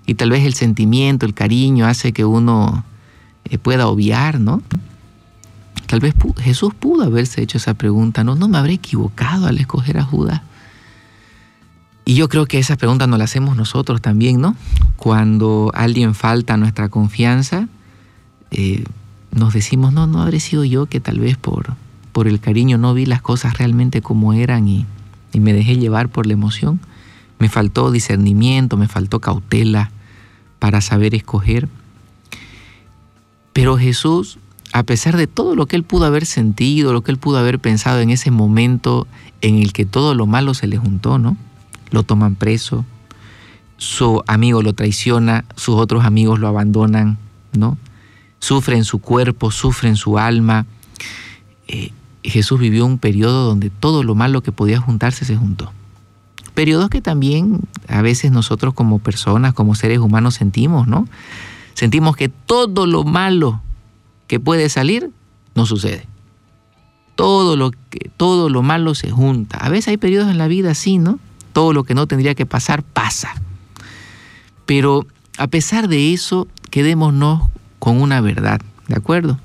Y 0.07 0.15
tal 0.15 0.31
vez 0.31 0.47
el 0.47 0.55
sentimiento, 0.55 1.27
el 1.27 1.35
cariño 1.35 1.87
hace 1.87 2.13
que 2.13 2.25
uno 2.25 2.85
eh, 3.45 3.59
pueda 3.59 3.89
obviar, 3.89 4.41
¿no? 4.41 4.63
Tal 5.87 6.01
vez 6.01 6.15
Jesús 6.39 6.75
pudo 6.75 7.05
haberse 7.05 7.43
hecho 7.43 7.59
esa 7.59 7.75
pregunta, 7.75 8.25
¿no? 8.25 8.35
¿No 8.35 8.49
me 8.49 8.59
habré 8.59 8.75
equivocado 8.75 9.47
al 9.47 9.59
escoger 9.59 9.99
a 9.99 10.05
Judas? 10.05 10.43
Y 12.09 12.15
yo 12.15 12.31
creo 12.31 12.47
que 12.47 12.59
esas 12.59 12.79
preguntas 12.79 13.07
nos 13.07 13.19
las 13.19 13.31
hacemos 13.31 13.55
nosotros 13.55 14.01
también, 14.01 14.41
¿no? 14.41 14.57
Cuando 14.97 15.71
alguien 15.75 16.15
falta 16.15 16.57
nuestra 16.57 16.89
confianza, 16.89 17.69
eh, 18.51 18.85
nos 19.31 19.53
decimos, 19.53 19.93
no, 19.93 20.07
no 20.07 20.23
habré 20.23 20.41
sido 20.41 20.65
yo 20.65 20.87
que 20.87 21.01
tal 21.01 21.21
vez 21.21 21.37
por, 21.37 21.75
por 22.13 22.27
el 22.27 22.41
cariño 22.41 22.79
no 22.79 22.95
vi 22.95 23.05
las 23.05 23.21
cosas 23.21 23.59
realmente 23.59 24.01
como 24.01 24.33
eran 24.33 24.69
y, 24.69 24.87
y 25.35 25.41
me 25.41 25.53
dejé 25.53 25.77
llevar 25.77 26.09
por 26.09 26.27
la 26.27 26.33
emoción. 26.33 26.81
Me 27.39 27.51
faltó 27.51 27.91
discernimiento, 27.91 28.79
me 28.79 28.89
faltó 28.89 29.21
cautela 29.21 29.91
para 30.61 30.81
saber 30.81 31.15
escoger. 31.15 31.69
Pero 33.53 33.77
Jesús, 33.77 34.39
a 34.73 34.83
pesar 34.83 35.19
de 35.19 35.27
todo 35.27 35.55
lo 35.55 35.67
que 35.67 35.77
él 35.77 35.83
pudo 35.83 36.07
haber 36.07 36.25
sentido, 36.25 36.95
lo 36.95 37.03
que 37.03 37.11
él 37.11 37.19
pudo 37.19 37.37
haber 37.37 37.59
pensado 37.59 38.01
en 38.01 38.09
ese 38.09 38.31
momento 38.31 39.07
en 39.43 39.57
el 39.57 39.75
que 39.75 39.85
todo 39.85 40.15
lo 40.15 40.25
malo 40.25 40.55
se 40.55 40.69
le 40.69 40.79
juntó, 40.79 41.19
¿no? 41.19 41.37
Lo 41.91 42.03
toman 42.03 42.35
preso, 42.35 42.85
su 43.79 44.23
amigo 44.27 44.63
lo 44.63 44.73
traiciona, 44.73 45.45
sus 45.57 45.77
otros 45.77 46.05
amigos 46.05 46.41
lo 46.41 46.49
abandonan, 46.49 47.17
¿no? 47.53 47.79
Sufre 48.41 48.77
en 48.77 48.85
su 48.85 48.99
cuerpo, 48.99 49.51
sufre 49.51 49.89
en 49.89 49.97
su 49.97 50.19
alma. 50.19 50.67
Eh, 51.69 51.93
Jesús 52.23 52.59
vivió 52.59 52.85
un 52.85 52.99
periodo 52.99 53.47
donde 53.47 53.71
todo 53.71 54.03
lo 54.03 54.15
malo 54.15 54.43
que 54.43 54.53
podía 54.53 54.81
juntarse 54.81 55.25
se 55.25 55.37
juntó. 55.37 55.73
Periodos 56.55 56.91
que 56.91 57.01
también 57.01 57.61
a 57.89 58.03
veces 58.03 58.33
nosotros 58.33 58.75
como 58.75 58.99
personas, 58.99 59.55
como 59.55 59.77
seres 59.77 60.01
humanos 60.01 60.35
sentimos, 60.35 60.89
¿no? 60.89 61.07
Sentimos 61.75 62.17
que 62.17 62.29
todo 62.29 62.87
lo 62.87 63.05
malo 63.05 63.63
que 64.27 64.41
puede 64.41 64.69
salir 64.69 65.11
no 65.55 65.67
sucede. 65.67 66.07
Todo 67.15 67.57
lo, 67.57 67.71
que, 67.71 68.11
todo 68.17 68.49
lo 68.49 68.63
malo 68.63 68.97
se 68.97 69.11
junta. 69.11 69.59
A 69.59 69.69
veces 69.69 69.89
hay 69.89 69.97
periodos 69.97 70.31
en 70.31 70.39
la 70.39 70.49
vida 70.49 70.73
así, 70.73 70.99
¿no? 70.99 71.21
Todo 71.59 71.73
lo 71.73 71.83
que 71.83 71.93
no 71.93 72.07
tendría 72.07 72.37
que 72.37 72.47
pasar 72.47 72.85
pasa. 72.85 73.35
Pero 74.65 75.09
a 75.39 75.49
pesar 75.49 75.89
de 75.89 76.15
eso, 76.15 76.47
quedémonos 76.71 77.51
con 77.81 78.01
una 78.01 78.21
verdad, 78.21 78.61
¿de 78.87 78.95
acuerdo? 78.95 79.41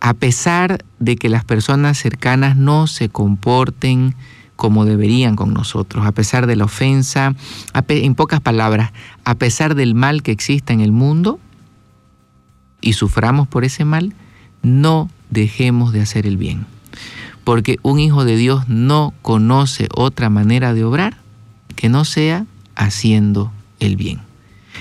A 0.00 0.14
pesar 0.14 0.82
de 0.98 1.16
que 1.16 1.28
las 1.28 1.44
personas 1.44 1.98
cercanas 1.98 2.56
no 2.56 2.86
se 2.86 3.10
comporten 3.10 4.14
como 4.56 4.86
deberían 4.86 5.36
con 5.36 5.52
nosotros, 5.52 6.06
a 6.06 6.12
pesar 6.12 6.46
de 6.46 6.56
la 6.56 6.64
ofensa, 6.64 7.34
en 7.74 8.14
pocas 8.14 8.40
palabras, 8.40 8.90
a 9.26 9.34
pesar 9.34 9.74
del 9.74 9.94
mal 9.94 10.22
que 10.22 10.32
exista 10.32 10.72
en 10.72 10.80
el 10.80 10.90
mundo 10.90 11.38
y 12.80 12.94
suframos 12.94 13.46
por 13.46 13.66
ese 13.66 13.84
mal, 13.84 14.14
no 14.62 15.10
dejemos 15.28 15.92
de 15.92 16.00
hacer 16.00 16.24
el 16.24 16.38
bien 16.38 16.64
porque 17.44 17.78
un 17.82 17.98
hijo 17.98 18.24
de 18.24 18.36
Dios 18.36 18.68
no 18.68 19.14
conoce 19.22 19.88
otra 19.94 20.30
manera 20.30 20.74
de 20.74 20.84
obrar 20.84 21.18
que 21.76 21.88
no 21.88 22.04
sea 22.04 22.46
haciendo 22.74 23.52
el 23.78 23.96
bien. 23.96 24.20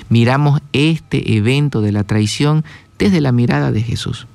Miramos 0.10 0.62
este 0.74 1.38
evento 1.38 1.82
de 1.82 1.92
la 1.92 2.04
traición 2.04 2.63
desde 2.98 3.22
la 3.22 3.32
mirada 3.32 3.72
de 3.72 3.82
Jesús, 3.82 4.28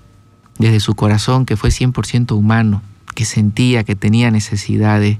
desde 0.59 0.81
su 0.81 0.95
corazón 0.95 1.47
que 1.47 1.57
fue 1.57 1.71
100% 1.71 2.33
humano, 2.37 2.83
que 3.14 3.25
sentía 3.25 3.85
que 3.85 3.97
tenía 3.97 4.31
necesidades. 4.31 5.19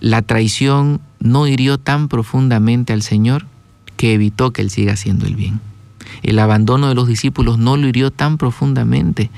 La 0.00 0.22
traición 0.22 1.00
no 1.18 1.46
hirió 1.46 1.78
tan 1.78 2.08
profundamente 2.08 2.92
al 2.92 3.02
Señor 3.02 3.46
que 3.96 4.14
evitó 4.14 4.52
que 4.52 4.62
Él 4.62 4.70
siga 4.70 4.94
haciendo 4.94 5.26
el 5.26 5.36
bien. 5.36 5.60
El 6.22 6.38
abandono 6.38 6.88
de 6.88 6.94
los 6.94 7.08
discípulos 7.08 7.58
no 7.58 7.76
lo 7.76 7.86
hirió 7.86 8.10
tan 8.10 8.38
profundamente 8.38 9.30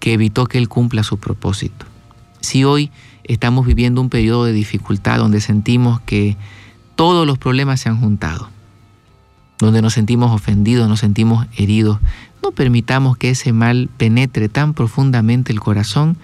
que 0.00 0.12
evitó 0.12 0.46
que 0.46 0.58
Él 0.58 0.68
cumpla 0.68 1.02
su 1.02 1.18
propósito. 1.18 1.86
Si 2.40 2.64
hoy 2.64 2.90
estamos 3.24 3.66
viviendo 3.66 4.00
un 4.00 4.10
periodo 4.10 4.44
de 4.44 4.52
dificultad 4.52 5.18
donde 5.18 5.40
sentimos 5.40 6.00
que 6.00 6.36
todos 6.96 7.26
los 7.26 7.38
problemas 7.38 7.80
se 7.80 7.88
han 7.88 8.00
juntado, 8.00 8.48
donde 9.58 9.82
nos 9.82 9.94
sentimos 9.94 10.32
ofendidos, 10.32 10.88
nos 10.88 11.00
sentimos 11.00 11.46
heridos, 11.56 11.98
no 12.42 12.52
permitamos 12.52 13.16
que 13.16 13.30
ese 13.30 13.52
mal 13.52 13.88
penetre 13.96 14.48
tan 14.48 14.74
profundamente 14.74 15.52
el 15.52 15.60
corazón 15.60 16.16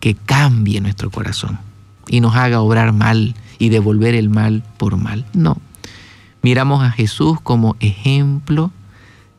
que 0.00 0.14
cambie 0.14 0.80
nuestro 0.80 1.10
corazón 1.10 1.58
y 2.08 2.20
nos 2.20 2.34
haga 2.36 2.60
obrar 2.60 2.92
mal 2.92 3.34
y 3.58 3.68
devolver 3.68 4.14
el 4.14 4.30
mal 4.30 4.62
por 4.76 4.96
mal. 4.96 5.26
No. 5.34 5.58
Miramos 6.42 6.82
a 6.82 6.90
Jesús 6.90 7.40
como 7.40 7.76
ejemplo 7.80 8.70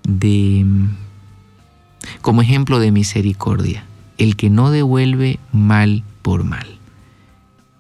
de 0.03 0.65
como 2.21 2.41
ejemplo 2.41 2.79
de 2.79 2.91
misericordia, 2.91 3.85
el 4.19 4.35
que 4.35 4.49
no 4.51 4.69
devuelve 4.69 5.39
mal 5.51 6.03
por 6.21 6.43
mal. 6.43 6.67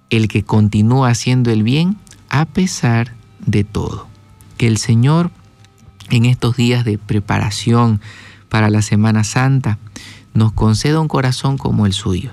El 0.09 0.27
que 0.27 0.43
continúa 0.43 1.09
haciendo 1.09 1.51
el 1.51 1.61
bien 1.61 1.97
a 2.29 2.45
pesar 2.45 3.13
de 3.45 3.63
todo. 3.63 4.07
Que 4.57 4.65
el 4.65 4.77
Señor 4.77 5.31
en 6.09 6.25
estos 6.25 6.55
días 6.55 6.85
de 6.85 6.97
preparación 6.97 8.01
para 8.47 8.69
la 8.71 8.81
Semana 8.81 9.23
Santa 9.23 9.77
nos 10.33 10.53
conceda 10.53 11.01
un 11.01 11.09
corazón 11.09 11.57
como 11.57 11.85
el 11.85 11.93
suyo, 11.93 12.31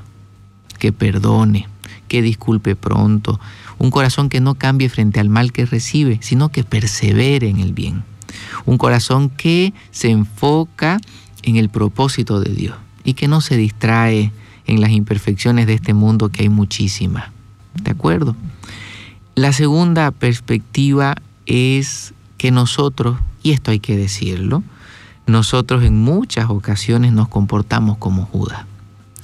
que 0.78 0.92
perdone, 0.92 1.68
que 2.08 2.22
disculpe 2.22 2.76
pronto, 2.76 3.40
un 3.78 3.90
corazón 3.90 4.28
que 4.28 4.40
no 4.40 4.54
cambie 4.54 4.88
frente 4.88 5.18
al 5.18 5.28
mal 5.28 5.52
que 5.52 5.66
recibe, 5.66 6.18
sino 6.22 6.50
que 6.50 6.62
persevere 6.62 7.48
en 7.48 7.58
el 7.58 7.72
bien, 7.72 8.04
un 8.64 8.78
corazón 8.78 9.30
que 9.30 9.74
se 9.90 10.10
enfoca 10.10 10.98
en 11.42 11.56
el 11.56 11.68
propósito 11.68 12.40
de 12.40 12.54
Dios 12.54 12.85
y 13.06 13.14
que 13.14 13.28
no 13.28 13.40
se 13.40 13.56
distrae 13.56 14.32
en 14.66 14.80
las 14.82 14.90
imperfecciones 14.90 15.66
de 15.66 15.74
este 15.74 15.94
mundo 15.94 16.28
que 16.28 16.42
hay 16.42 16.48
muchísimas. 16.50 17.30
¿De 17.82 17.92
acuerdo? 17.92 18.36
La 19.36 19.52
segunda 19.52 20.10
perspectiva 20.10 21.14
es 21.46 22.12
que 22.36 22.50
nosotros, 22.50 23.18
y 23.42 23.52
esto 23.52 23.70
hay 23.70 23.78
que 23.78 23.96
decirlo, 23.96 24.62
nosotros 25.26 25.84
en 25.84 25.96
muchas 26.02 26.50
ocasiones 26.50 27.12
nos 27.12 27.28
comportamos 27.28 27.96
como 27.98 28.26
Judas. 28.26 28.66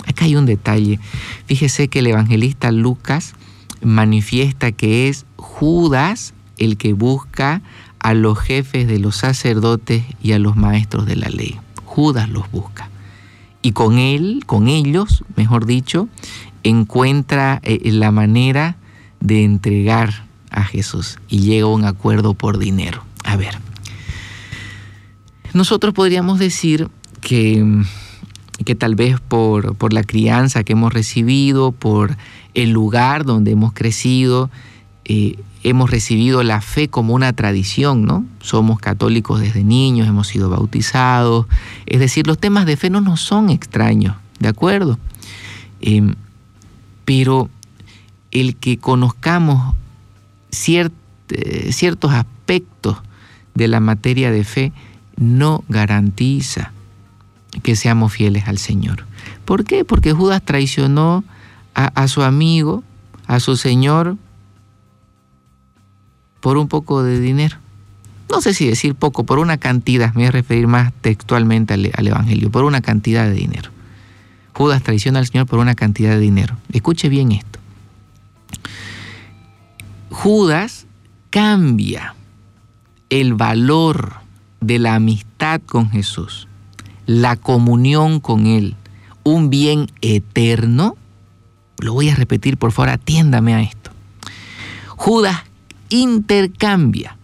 Acá 0.06 0.26
hay 0.26 0.36
un 0.36 0.46
detalle. 0.46 1.00
Fíjese 1.46 1.88
que 1.88 1.98
el 1.98 2.06
evangelista 2.06 2.70
Lucas 2.70 3.34
manifiesta 3.82 4.70
que 4.70 5.08
es 5.08 5.26
Judas 5.36 6.34
el 6.56 6.76
que 6.76 6.92
busca 6.92 7.62
a 7.98 8.14
los 8.14 8.38
jefes 8.38 8.86
de 8.86 9.00
los 9.00 9.16
sacerdotes 9.16 10.04
y 10.22 10.32
a 10.32 10.38
los 10.38 10.54
maestros 10.56 11.04
de 11.06 11.16
la 11.16 11.28
ley. 11.28 11.58
Judas 11.84 12.28
los 12.28 12.50
busca. 12.50 12.91
Y 13.62 13.72
con 13.72 13.98
él, 13.98 14.42
con 14.46 14.68
ellos, 14.68 15.24
mejor 15.36 15.66
dicho, 15.66 16.08
encuentra 16.64 17.60
eh, 17.62 17.80
la 17.92 18.10
manera 18.10 18.76
de 19.20 19.44
entregar 19.44 20.26
a 20.50 20.64
Jesús 20.64 21.18
y 21.28 21.38
llega 21.40 21.64
a 21.64 21.68
un 21.70 21.84
acuerdo 21.84 22.34
por 22.34 22.58
dinero. 22.58 23.04
A 23.24 23.36
ver, 23.36 23.58
nosotros 25.54 25.94
podríamos 25.94 26.38
decir 26.38 26.88
que, 27.20 27.84
que 28.64 28.74
tal 28.74 28.94
vez 28.94 29.20
por, 29.20 29.76
por 29.76 29.92
la 29.92 30.02
crianza 30.02 30.64
que 30.64 30.72
hemos 30.72 30.92
recibido, 30.92 31.72
por 31.72 32.16
el 32.54 32.70
lugar 32.70 33.24
donde 33.24 33.52
hemos 33.52 33.72
crecido, 33.72 34.50
eh, 35.04 35.38
hemos 35.62 35.90
recibido 35.90 36.42
la 36.42 36.60
fe 36.60 36.88
como 36.88 37.14
una 37.14 37.32
tradición, 37.32 38.04
¿no? 38.04 38.24
Somos 38.40 38.80
católicos 38.80 39.40
desde 39.40 39.64
niños, 39.64 40.08
hemos 40.08 40.28
sido 40.28 40.50
bautizados, 40.50 41.46
es 41.86 42.00
decir, 42.00 42.26
los 42.26 42.38
temas 42.38 42.66
de 42.66 42.76
fe 42.76 42.90
no 42.90 43.00
nos 43.00 43.20
son 43.20 43.50
extraños, 43.50 44.16
¿de 44.40 44.48
acuerdo? 44.48 44.98
Em, 45.80 46.14
pero 47.04 47.48
el 48.30 48.56
que 48.56 48.78
conozcamos 48.78 49.74
eh, 50.66 51.72
ciertos 51.72 52.12
aspectos 52.12 52.98
de 53.54 53.68
la 53.68 53.80
materia 53.80 54.30
de 54.30 54.44
fe 54.44 54.72
no 55.16 55.64
garantiza 55.68 56.72
que 57.62 57.76
seamos 57.76 58.12
fieles 58.12 58.48
al 58.48 58.58
Señor. 58.58 59.06
¿Por 59.44 59.64
qué? 59.64 59.84
Porque 59.84 60.12
Judas 60.12 60.42
traicionó 60.44 61.24
a, 61.74 62.08
su 62.08 62.22
amigo, 62.22 62.82
a 63.26 63.40
su 63.40 63.56
Señor, 63.56 64.16
por 66.42 66.58
un 66.58 66.68
poco 66.68 67.02
de 67.04 67.20
dinero. 67.20 67.56
No 68.28 68.40
sé 68.40 68.52
si 68.52 68.66
decir 68.66 68.96
poco, 68.96 69.24
por 69.24 69.38
una 69.38 69.58
cantidad, 69.58 70.08
me 70.08 70.22
voy 70.22 70.26
a 70.26 70.30
referir 70.32 70.66
más 70.66 70.92
textualmente 71.00 71.72
al, 71.72 72.06
Evangelio, 72.06 72.50
por 72.50 72.64
una 72.64 72.82
cantidad 72.82 73.24
de 73.24 73.32
dinero. 73.32 73.70
Judas 74.52 74.82
traiciona 74.82 75.20
al 75.20 75.26
Señor 75.26 75.46
por 75.46 75.60
una 75.60 75.74
cantidad 75.74 76.10
de 76.10 76.18
dinero. 76.18 76.56
Escuche 76.72 77.08
bien 77.08 77.30
esto. 77.32 77.60
Judas 80.10 80.86
cambia 81.30 82.16
el 83.08 83.34
valor 83.34 84.14
de 84.60 84.78
la 84.80 84.96
amistad 84.96 85.60
con 85.64 85.90
Jesús, 85.90 86.48
la 87.06 87.36
comunión 87.36 88.18
con 88.18 88.46
Él, 88.46 88.74
un 89.22 89.48
bien 89.48 89.86
eterno, 90.00 90.96
lo 91.78 91.92
voy 91.92 92.10
a 92.10 92.16
repetir, 92.16 92.56
por 92.56 92.72
favor, 92.72 92.90
atiéndame 92.90 93.54
a 93.54 93.62
esto. 93.62 93.90
Judas 94.88 95.42
intercambia 95.92 97.16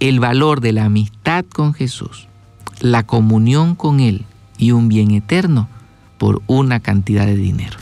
el 0.00 0.20
valor 0.20 0.60
de 0.60 0.72
la 0.72 0.84
amistad 0.84 1.44
con 1.44 1.74
Jesús, 1.74 2.28
la 2.80 3.04
comunión 3.04 3.74
con 3.74 4.00
Él 4.00 4.24
y 4.58 4.72
un 4.72 4.88
bien 4.88 5.12
eterno 5.12 5.68
por 6.18 6.42
una 6.46 6.80
cantidad 6.80 7.26
de 7.26 7.36
dinero. 7.36 7.78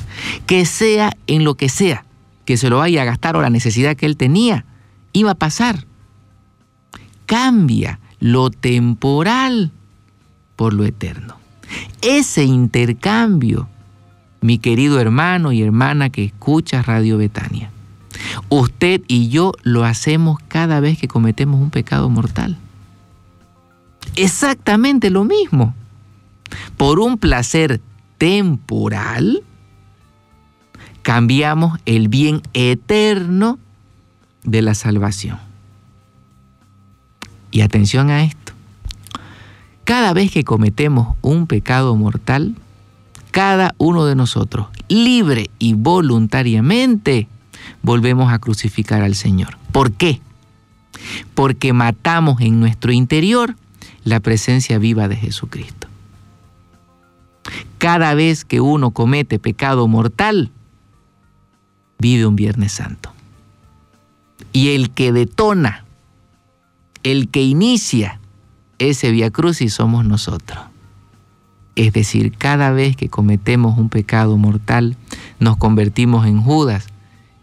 Que 0.46 0.64
sea 0.66 1.16
en 1.26 1.44
lo 1.44 1.54
que 1.54 1.68
sea, 1.68 2.04
que 2.44 2.56
se 2.56 2.68
lo 2.68 2.78
vaya 2.78 3.02
a 3.02 3.06
gastar 3.06 3.36
o 3.36 3.42
la 3.42 3.50
necesidad 3.50 3.96
que 3.96 4.06
él 4.06 4.16
tenía, 4.16 4.66
iba 5.12 5.32
a 5.32 5.36
pasar. 5.36 5.86
Cambia 7.24 7.98
lo 8.20 8.50
temporal 8.50 9.72
por 10.54 10.74
lo 10.74 10.84
eterno. 10.84 11.36
Ese 12.02 12.44
intercambio, 12.44 13.68
mi 14.40 14.58
querido 14.58 15.00
hermano 15.00 15.52
y 15.52 15.62
hermana 15.62 16.10
que 16.10 16.24
escucha 16.24 16.82
Radio 16.82 17.18
Betania, 17.18 17.70
usted 18.48 19.02
y 19.08 19.28
yo 19.28 19.52
lo 19.62 19.84
hacemos 19.84 20.38
cada 20.48 20.80
vez 20.80 20.98
que 20.98 21.08
cometemos 21.08 21.60
un 21.60 21.70
pecado 21.70 22.08
mortal. 22.08 22.56
Exactamente 24.14 25.10
lo 25.10 25.24
mismo. 25.24 25.74
Por 26.76 27.00
un 27.00 27.18
placer 27.18 27.80
temporal, 28.18 29.42
cambiamos 31.02 31.78
el 31.86 32.08
bien 32.08 32.42
eterno 32.54 33.58
de 34.44 34.62
la 34.62 34.74
salvación. 34.74 35.38
Y 37.50 37.60
atención 37.60 38.10
a 38.10 38.24
esto. 38.24 38.52
Cada 39.84 40.12
vez 40.12 40.32
que 40.32 40.44
cometemos 40.44 41.16
un 41.22 41.46
pecado 41.46 41.94
mortal, 41.94 42.56
cada 43.30 43.74
uno 43.78 44.04
de 44.06 44.16
nosotros, 44.16 44.68
libre 44.88 45.50
y 45.58 45.74
voluntariamente, 45.74 47.28
volvemos 47.82 48.32
a 48.32 48.38
crucificar 48.38 49.02
al 49.02 49.14
Señor. 49.14 49.58
¿Por 49.72 49.92
qué? 49.92 50.20
Porque 51.34 51.72
matamos 51.72 52.40
en 52.40 52.60
nuestro 52.60 52.92
interior 52.92 53.56
la 54.04 54.20
presencia 54.20 54.78
viva 54.78 55.08
de 55.08 55.16
Jesucristo. 55.16 55.88
Cada 57.78 58.14
vez 58.14 58.44
que 58.44 58.60
uno 58.60 58.90
comete 58.90 59.38
pecado 59.38 59.86
mortal, 59.86 60.50
vive 61.98 62.26
un 62.26 62.36
Viernes 62.36 62.72
Santo. 62.72 63.12
Y 64.52 64.74
el 64.74 64.90
que 64.90 65.12
detona 65.12 65.84
el 67.02 67.28
que 67.28 67.42
inicia 67.42 68.18
ese 68.78 69.12
Via 69.12 69.30
Crucis 69.30 69.74
somos 69.74 70.04
nosotros. 70.04 70.58
Es 71.76 71.92
decir, 71.92 72.32
cada 72.36 72.72
vez 72.72 72.96
que 72.96 73.08
cometemos 73.08 73.78
un 73.78 73.90
pecado 73.90 74.36
mortal, 74.36 74.96
nos 75.38 75.56
convertimos 75.56 76.26
en 76.26 76.42
Judas 76.42 76.88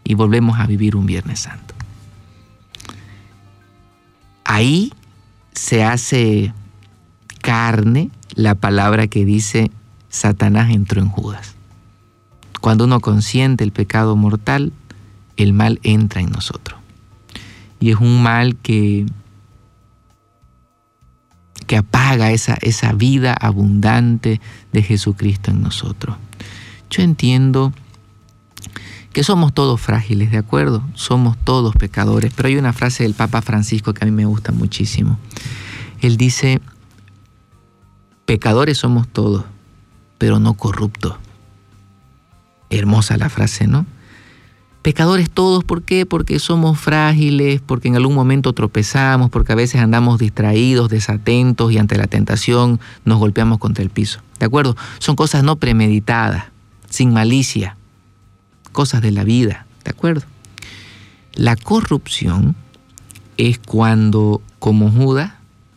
y 0.04 0.14
volvemos 0.14 0.60
a 0.60 0.66
vivir 0.66 0.96
un 0.96 1.06
Viernes 1.06 1.40
Santo. 1.40 1.74
Ahí 4.44 4.92
se 5.52 5.82
hace 5.82 6.52
carne 7.40 8.10
la 8.34 8.54
palabra 8.54 9.06
que 9.06 9.24
dice 9.24 9.70
Satanás 10.10 10.70
entró 10.70 11.00
en 11.00 11.08
Judas. 11.08 11.54
Cuando 12.60 12.84
uno 12.84 13.00
consiente 13.00 13.64
el 13.64 13.72
pecado 13.72 14.16
mortal, 14.16 14.72
el 15.36 15.52
mal 15.52 15.80
entra 15.82 16.20
en 16.20 16.30
nosotros. 16.30 16.78
Y 17.80 17.90
es 17.90 17.96
un 17.96 18.22
mal 18.22 18.56
que 18.56 19.06
que 21.66 21.76
apaga 21.76 22.30
esa, 22.30 22.58
esa 22.60 22.92
vida 22.92 23.32
abundante 23.32 24.40
de 24.72 24.82
Jesucristo 24.82 25.50
en 25.50 25.62
nosotros. 25.62 26.16
Yo 26.90 27.02
entiendo 27.02 27.72
que 29.14 29.22
somos 29.22 29.54
todos 29.54 29.80
frágiles, 29.80 30.32
¿de 30.32 30.38
acuerdo? 30.38 30.82
Somos 30.94 31.38
todos 31.38 31.76
pecadores, 31.76 32.32
pero 32.34 32.48
hay 32.48 32.56
una 32.56 32.72
frase 32.72 33.04
del 33.04 33.14
Papa 33.14 33.42
Francisco 33.42 33.94
que 33.94 34.04
a 34.04 34.06
mí 34.06 34.10
me 34.10 34.26
gusta 34.26 34.50
muchísimo. 34.50 35.20
Él 36.00 36.16
dice, 36.16 36.60
pecadores 38.26 38.78
somos 38.78 39.06
todos, 39.06 39.44
pero 40.18 40.40
no 40.40 40.54
corruptos. 40.54 41.14
Hermosa 42.70 43.16
la 43.16 43.30
frase, 43.30 43.68
¿no? 43.68 43.86
Pecadores 44.82 45.30
todos, 45.30 45.62
¿por 45.62 45.84
qué? 45.84 46.06
Porque 46.06 46.40
somos 46.40 46.80
frágiles, 46.80 47.60
porque 47.64 47.86
en 47.86 47.94
algún 47.94 48.16
momento 48.16 48.52
tropezamos, 48.52 49.30
porque 49.30 49.52
a 49.52 49.56
veces 49.56 49.80
andamos 49.80 50.18
distraídos, 50.18 50.90
desatentos 50.90 51.70
y 51.70 51.78
ante 51.78 51.96
la 51.96 52.08
tentación 52.08 52.80
nos 53.04 53.18
golpeamos 53.18 53.58
contra 53.58 53.84
el 53.84 53.90
piso. 53.90 54.20
¿De 54.40 54.46
acuerdo? 54.46 54.76
Son 54.98 55.14
cosas 55.14 55.44
no 55.44 55.54
premeditadas, 55.54 56.46
sin 56.90 57.12
malicia, 57.12 57.76
cosas 58.74 59.00
de 59.00 59.10
la 59.10 59.24
vida. 59.24 59.64
¿De 59.84 59.90
acuerdo? 59.90 60.26
La 61.32 61.56
corrupción 61.56 62.54
es 63.38 63.58
cuando, 63.58 64.42
como 64.58 64.90
Judas, 64.90 65.32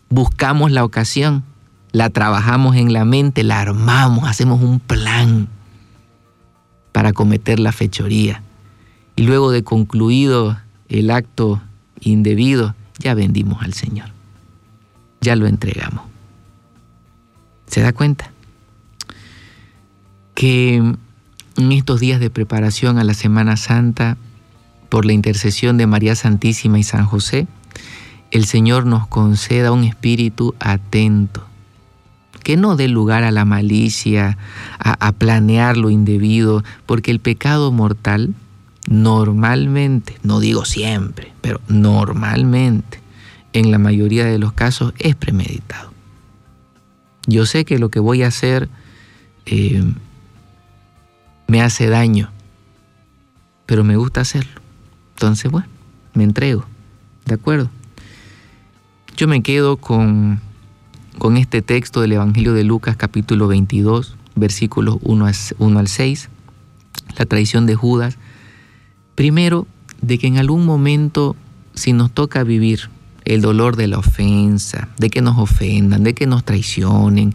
buscamos 0.10 0.72
la 0.72 0.84
ocasión, 0.84 1.46
la 1.94 2.10
trabajamos 2.10 2.76
en 2.76 2.92
la 2.92 3.06
mente, 3.06 3.44
la 3.44 3.62
armamos, 3.62 4.28
hacemos 4.28 4.62
un 4.62 4.82
plan 4.82 5.48
para 6.92 7.14
cometer 7.14 7.60
la 7.60 7.72
fechoría 7.72 8.44
y 9.16 9.24
luego 9.24 9.52
de 9.52 9.64
concluido 9.64 10.60
el 10.90 11.10
acto 11.12 11.62
indebido, 12.02 12.76
ya 13.00 13.14
vendimos 13.14 13.64
al 13.64 13.74
Señor. 13.74 14.10
Ya 15.22 15.38
lo 15.38 15.48
entregamos. 15.48 16.04
¿Se 17.68 17.82
da 17.82 17.94
cuenta? 17.94 18.32
que 20.38 20.94
en 21.58 21.72
estos 21.72 22.00
días 22.00 22.20
de 22.20 22.30
preparación 22.30 23.00
a 23.00 23.04
la 23.04 23.13
Semana 23.13 23.58
Santa, 23.58 24.17
por 24.89 25.06
la 25.06 25.13
intercesión 25.13 25.78
de 25.78 25.88
María 25.88 26.15
Santísima 26.15 26.80
y 26.80 26.84
San 26.84 27.06
José, 27.06 27.48
el 28.32 28.46
Señor 28.46 28.86
nos 28.86 29.08
conceda 29.08 29.72
un 29.72 29.84
espíritu 29.84 30.56
atento, 30.60 31.46
que 32.43 32.58
no 32.58 32.76
dé 32.76 32.88
lugar 32.88 33.24
a 33.24 33.32
la 33.32 33.43
malicia, 33.43 34.38
a, 34.80 35.12
planear 35.13 35.76
lo 35.76 35.89
indebido, 35.89 36.63
porque 36.86 37.12
el 37.12 37.20
pecado 37.20 37.72
mortal 37.72 38.34
normalmente, 38.88 40.17
no 40.24 40.39
digo 40.39 40.63
siempre, 40.63 41.34
pero 41.41 41.60
normalmente, 41.67 43.02
en 43.52 43.72
la 43.72 43.80
mayoría 43.80 44.26
de 44.26 44.39
los 44.39 44.54
casos 44.54 44.93
es 45.00 45.15
premeditado. 45.15 45.91
Yo 47.26 47.46
sé 47.46 47.65
que 47.65 47.80
lo 47.80 47.89
que 47.89 48.00
voy 48.00 48.24
a 48.24 48.28
hacer 48.28 48.70
eh, 49.46 49.84
me 51.48 51.62
hace 51.62 51.88
daño, 51.88 52.30
pero 53.66 53.84
me 53.84 53.96
gusta 53.96 54.22
hacerlo. 54.22 54.62
Entonces, 55.16 55.50
bueno, 55.50 55.68
me 56.14 56.24
entrego, 56.24 56.66
¿de 57.26 57.36
acuerdo? 57.36 57.70
Yo 59.16 59.28
me 59.28 59.42
quedo 59.42 59.78
con, 59.78 60.40
con 61.18 61.38
este 61.38 61.62
texto 61.62 62.02
del 62.02 62.12
Evangelio 62.12 62.54
de 62.54 62.64
Lucas 62.64 62.96
capítulo 62.98 63.48
22, 63.48 64.16
versículos 64.36 64.98
1, 65.02 65.26
1 65.58 65.80
al 65.80 65.88
6, 65.88 66.30
la 67.18 67.26
traición 67.26 67.66
de 67.66 67.76
Judas. 67.76 68.18
Primero, 69.16 69.66
de 70.02 70.20
que 70.20 70.28
en 70.28 70.38
algún 70.38 70.66
momento, 70.66 71.36
si 71.74 71.94
nos 71.94 72.12
toca 72.12 72.44
vivir 72.44 72.90
el 73.26 73.42
dolor 73.42 73.76
de 73.76 73.88
la 73.88 73.98
ofensa, 73.98 74.90
de 74.98 75.10
que 75.10 75.22
nos 75.22 75.38
ofendan, 75.38 76.04
de 76.04 76.14
que 76.14 76.28
nos 76.28 76.44
traicionen, 76.44 77.34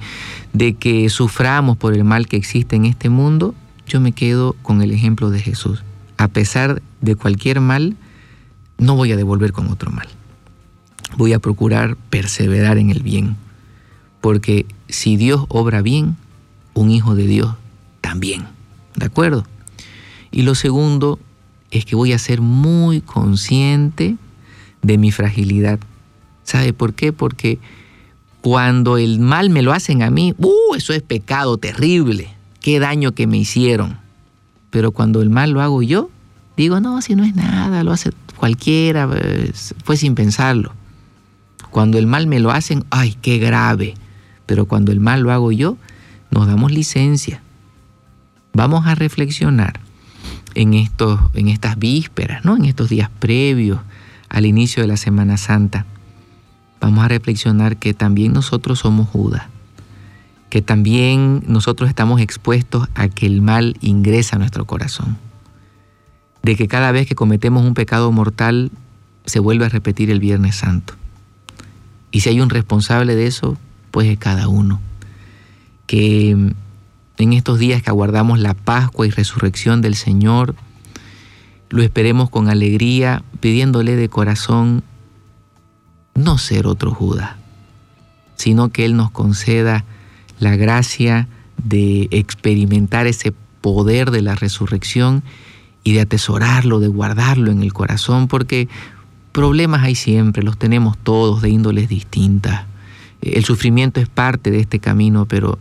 de 0.53 0.75
que 0.75 1.09
suframos 1.11 1.77
por 1.77 1.95
el 1.95 2.05
mal 2.05 2.29
que 2.29 2.37
existe 2.37 2.77
en 2.77 2.87
este 2.87 3.09
mundo, 3.09 3.55
yo 3.87 4.01
me 4.01 4.13
quedo 4.13 4.55
con 4.63 4.83
el 4.83 4.93
ejemplo 4.93 5.31
de 5.31 5.41
Jesús. 5.41 5.83
A 6.17 6.29
pesar 6.29 6.83
de 7.01 7.17
cualquier 7.17 7.61
mal, 7.61 7.97
no 8.79 8.97
voy 8.97 9.13
a 9.13 9.17
devolver 9.17 9.53
con 9.53 9.69
otro 9.69 9.91
mal. 9.91 10.09
Voy 11.17 11.33
a 11.33 11.39
procurar 11.39 11.97
perseverar 12.11 12.79
en 12.79 12.91
el 12.91 13.03
bien, 13.03 13.37
porque 14.21 14.67
si 14.89 15.17
Dios 15.17 15.45
obra 15.49 15.83
bien, 15.83 16.17
un 16.75 16.91
hijo 16.91 17.15
de 17.15 17.27
Dios 17.27 17.55
también. 18.01 18.47
¿De 18.97 19.07
acuerdo? 19.07 19.45
Y 20.31 20.43
lo 20.43 20.55
segundo 20.55 21.19
es 21.71 21.85
que 21.85 21.97
voy 21.97 22.13
a 22.13 22.19
ser 22.19 22.41
muy 22.41 23.01
consciente 23.01 24.17
de 24.83 24.99
mi 24.99 25.11
fragilidad. 25.11 25.79
¿Sabe 26.45 26.73
por 26.73 26.95
qué? 26.95 27.13
Porque 27.13 27.59
cuando 28.41 28.99
el 28.99 29.21
mal 29.21 29.51
me 29.51 29.63
lo 29.63 29.73
hacen 29.73 30.03
a 30.03 30.11
mí, 30.11 30.35
¡uh! 30.39 30.75
Eso 30.75 30.93
es 30.93 31.03
pecado 31.03 31.59
terrible. 31.59 32.35
Qué 32.63 32.81
daño 32.81 33.13
que 33.13 33.27
me 33.27 33.37
hicieron. 33.37 33.99
Pero 34.71 34.93
cuando 34.93 35.21
el 35.21 35.29
mal 35.29 35.51
lo 35.51 35.61
hago 35.61 35.83
yo, 35.83 36.11
digo, 36.57 36.81
no, 36.81 37.03
si 37.03 37.15
no 37.15 37.25
es 37.25 37.35
nada, 37.35 37.85
lo 37.85 37.93
hace 37.93 38.11
cualquiera, 38.37 39.07
pues, 39.07 39.75
fue 39.85 39.97
sin 39.97 40.15
pensarlo. 40.15 40.73
Cuando 41.71 41.99
el 41.99 42.07
mal 42.07 42.27
me 42.27 42.41
lo 42.41 42.51
hacen, 42.51 42.85
¡ay, 42.91 43.17
qué 43.21 43.39
grave! 43.39 43.95
Pero 44.47 44.67
cuando 44.67 44.93
el 44.93 45.01
mal 45.01 45.21
lo 45.21 45.33
hago 45.33 45.53
yo, 45.53 45.77
nos 46.31 46.47
damos 46.47 46.73
licencia. 46.73 47.43
Vamos 48.53 48.87
a 48.87 48.95
reflexionar 48.95 49.81
en, 50.55 50.75
estos, 50.75 51.21
en 51.35 51.49
estas 51.49 51.79
vísperas, 51.79 52.45
¿no? 52.45 52.57
en 52.57 52.65
estos 52.65 52.89
días 52.89 53.11
previos 53.19 53.81
al 54.29 54.47
inicio 54.47 54.83
de 54.83 54.89
la 54.89 54.97
Semana 54.97 55.37
Santa, 55.37 55.85
vamos 56.81 57.05
a 57.05 57.09
reflexionar 57.09 57.77
que 57.77 57.93
también 57.93 58.33
nosotros 58.33 58.79
somos 58.79 59.09
Judas, 59.09 59.45
que 60.53 60.61
también 60.61 61.43
nosotros 61.47 61.89
estamos 61.89 62.21
expuestos 62.21 62.87
a 62.95 63.09
que 63.09 63.25
el 63.25 63.41
mal 63.41 63.75
ingresa 63.81 64.37
a 64.37 64.39
nuestro 64.39 64.67
corazón, 64.67 65.17
de 66.43 66.57
que 66.57 66.69
cada 66.69 66.93
vez 66.93 67.07
que 67.07 67.15
cometemos 67.15 67.65
un 67.65 67.73
pecado 67.73 68.13
mortal 68.13 68.71
se 69.25 69.39
vuelve 69.39 69.65
a 69.65 69.71
repetir 69.71 70.11
el 70.11 70.21
Viernes 70.21 70.57
Santo. 70.57 70.93
Y 72.11 72.21
si 72.21 72.29
hay 72.29 72.43
un 72.43 72.51
responsable 72.51 73.15
de 73.15 73.29
eso, 73.29 73.57
pues 73.93 74.07
es 74.09 74.19
cada 74.19 74.47
uno. 74.49 74.83
Que 75.87 76.33
en 76.33 77.33
estos 77.33 77.59
días 77.59 77.81
que 77.81 77.89
aguardamos 77.89 78.39
la 78.39 78.53
Pascua 78.53 79.07
y 79.07 79.11
resurrección 79.11 79.81
del 79.81 79.95
Señor, 79.95 80.55
lo 81.71 81.83
esperemos 81.83 82.29
con 82.29 82.51
alegría, 82.51 83.23
pidiéndole 83.41 83.97
de 83.97 84.11
corazón 84.11 84.83
no 86.15 86.37
ser 86.37 86.67
otro 86.67 86.93
Judas, 86.93 87.37
sino 88.37 88.69
que 88.69 88.85
Él 88.85 88.97
nos 88.97 89.11
conceda 89.11 89.87
la 90.43 90.57
gracia 90.57 91.29
de 91.63 92.09
experimentar 92.11 93.07
ese 93.07 93.33
poder 93.61 94.11
de 94.11 94.23
la 94.23 94.35
resurrección 94.35 95.23
y 95.85 95.93
de 95.93 96.01
atesorarlo, 96.01 96.81
de 96.81 96.89
guardarlo 96.89 97.53
en 97.53 97.63
el 97.63 97.73
corazón, 97.73 98.27
porque 98.27 98.69
problemas 99.31 99.85
hay 99.85 99.95
siempre, 99.95 100.43
los 100.43 100.59
tenemos 100.59 100.99
todos 100.99 101.43
de 101.43 101.51
índoles 101.51 101.89
distintas. 101.89 102.65
El 103.21 103.45
sufrimiento 103.45 104.01
es 104.01 104.09
parte 104.09 104.51
de 104.51 104.59
este 104.59 104.81
camino, 104.81 105.27
pero, 105.27 105.61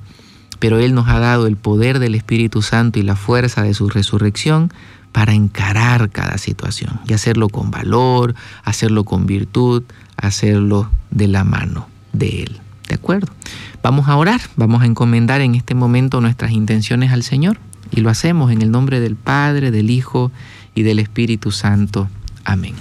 pero 0.57 0.79
Él 0.79 0.95
nos 0.95 1.07
ha 1.09 1.19
dado 1.19 1.45
el 1.45 1.57
poder 1.57 1.99
del 1.99 2.15
Espíritu 2.15 2.63
Santo 2.63 2.97
y 2.97 3.03
la 3.03 3.15
fuerza 3.15 3.61
de 3.61 3.75
su 3.75 3.87
resurrección 3.87 4.73
para 5.11 5.33
encarar 5.33 6.09
cada 6.09 6.39
situación 6.39 6.99
y 7.07 7.13
hacerlo 7.13 7.49
con 7.49 7.69
valor, 7.69 8.33
hacerlo 8.63 9.03
con 9.03 9.27
virtud, 9.27 9.83
hacerlo 10.17 10.89
de 11.11 11.27
la 11.27 11.43
mano 11.43 11.87
de 12.13 12.43
Él. 12.43 12.61
¿De 12.91 12.95
acuerdo? 12.95 13.31
Vamos 13.81 14.09
a 14.09 14.17
orar, 14.17 14.41
vamos 14.57 14.81
a 14.81 14.85
encomendar 14.85 15.39
en 15.39 15.55
este 15.55 15.75
momento 15.75 16.19
nuestras 16.19 16.51
intenciones 16.51 17.13
al 17.13 17.23
Señor 17.23 17.57
y 17.89 18.01
lo 18.01 18.09
hacemos 18.09 18.51
en 18.51 18.61
el 18.61 18.69
nombre 18.69 18.99
del 18.99 19.15
Padre, 19.15 19.71
del 19.71 19.89
Hijo 19.89 20.29
y 20.75 20.83
del 20.83 20.99
Espíritu 20.99 21.51
Santo. 21.51 22.09
Amén. 22.43 22.75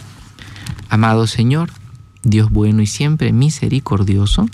Amado 0.88 1.28
Señor, 1.28 1.70
Dios 2.24 2.50
bueno 2.50 2.82
y 2.82 2.88
siempre 2.88 3.32
misericordioso, 3.32 4.48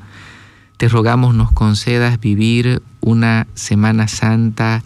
te 0.76 0.90
rogamos 0.90 1.34
nos 1.34 1.52
concedas 1.52 2.20
vivir 2.20 2.82
una 3.00 3.46
Semana 3.54 4.08
Santa 4.08 4.84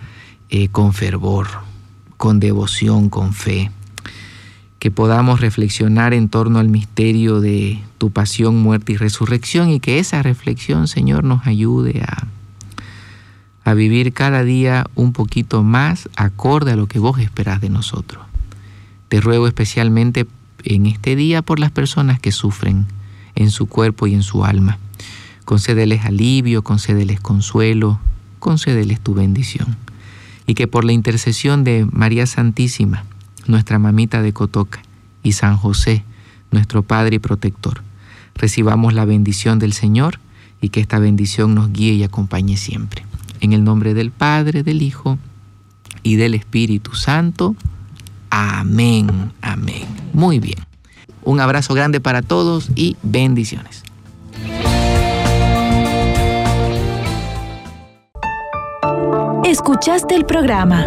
eh, 0.50 0.68
con 0.68 0.92
fervor, 0.92 1.48
con 2.16 2.38
devoción, 2.38 3.10
con 3.10 3.34
fe, 3.34 3.72
que 4.80 4.90
podamos 4.90 5.40
reflexionar 5.40 6.14
en 6.14 6.30
torno 6.30 6.58
al 6.58 6.70
misterio 6.70 7.40
de 7.40 7.78
tu 7.98 8.10
pasión, 8.10 8.56
muerte 8.62 8.94
y 8.94 8.96
resurrección 8.96 9.68
y 9.68 9.78
que 9.78 9.98
esa 9.98 10.22
reflexión, 10.22 10.88
Señor, 10.88 11.22
nos 11.22 11.46
ayude 11.46 12.02
a, 12.02 12.26
a 13.62 13.74
vivir 13.74 14.14
cada 14.14 14.42
día 14.42 14.86
un 14.94 15.12
poquito 15.12 15.62
más 15.62 16.08
acorde 16.16 16.72
a 16.72 16.76
lo 16.76 16.86
que 16.86 16.98
vos 16.98 17.20
esperás 17.20 17.60
de 17.60 17.68
nosotros. 17.68 18.24
Te 19.10 19.20
ruego 19.20 19.46
especialmente 19.46 20.26
en 20.64 20.86
este 20.86 21.14
día 21.14 21.42
por 21.42 21.58
las 21.58 21.70
personas 21.70 22.18
que 22.18 22.32
sufren 22.32 22.86
en 23.34 23.50
su 23.50 23.66
cuerpo 23.66 24.06
y 24.06 24.14
en 24.14 24.22
su 24.22 24.46
alma. 24.46 24.78
Concédeles 25.44 26.06
alivio, 26.06 26.62
concédeles 26.62 27.20
consuelo, 27.20 28.00
concédeles 28.38 28.98
tu 29.00 29.12
bendición 29.12 29.76
y 30.46 30.54
que 30.54 30.66
por 30.66 30.86
la 30.86 30.92
intercesión 30.92 31.64
de 31.64 31.86
María 31.92 32.26
Santísima, 32.26 33.04
nuestra 33.46 33.78
mamita 33.78 34.22
de 34.22 34.32
Cotoca, 34.32 34.82
y 35.22 35.32
San 35.32 35.56
José, 35.56 36.04
nuestro 36.50 36.82
Padre 36.82 37.16
y 37.16 37.18
protector, 37.18 37.82
recibamos 38.34 38.94
la 38.94 39.04
bendición 39.04 39.58
del 39.58 39.72
Señor 39.72 40.18
y 40.60 40.70
que 40.70 40.80
esta 40.80 40.98
bendición 40.98 41.54
nos 41.54 41.72
guíe 41.72 41.94
y 41.94 42.04
acompañe 42.04 42.56
siempre. 42.56 43.04
En 43.40 43.52
el 43.52 43.64
nombre 43.64 43.94
del 43.94 44.10
Padre, 44.10 44.62
del 44.62 44.82
Hijo 44.82 45.18
y 46.02 46.16
del 46.16 46.34
Espíritu 46.34 46.94
Santo. 46.94 47.56
Amén, 48.30 49.32
amén. 49.40 49.86
Muy 50.12 50.38
bien. 50.38 50.58
Un 51.22 51.40
abrazo 51.40 51.74
grande 51.74 52.00
para 52.00 52.22
todos 52.22 52.70
y 52.74 52.96
bendiciones. 53.02 53.82
Escuchaste 59.44 60.14
el 60.14 60.24
programa 60.24 60.86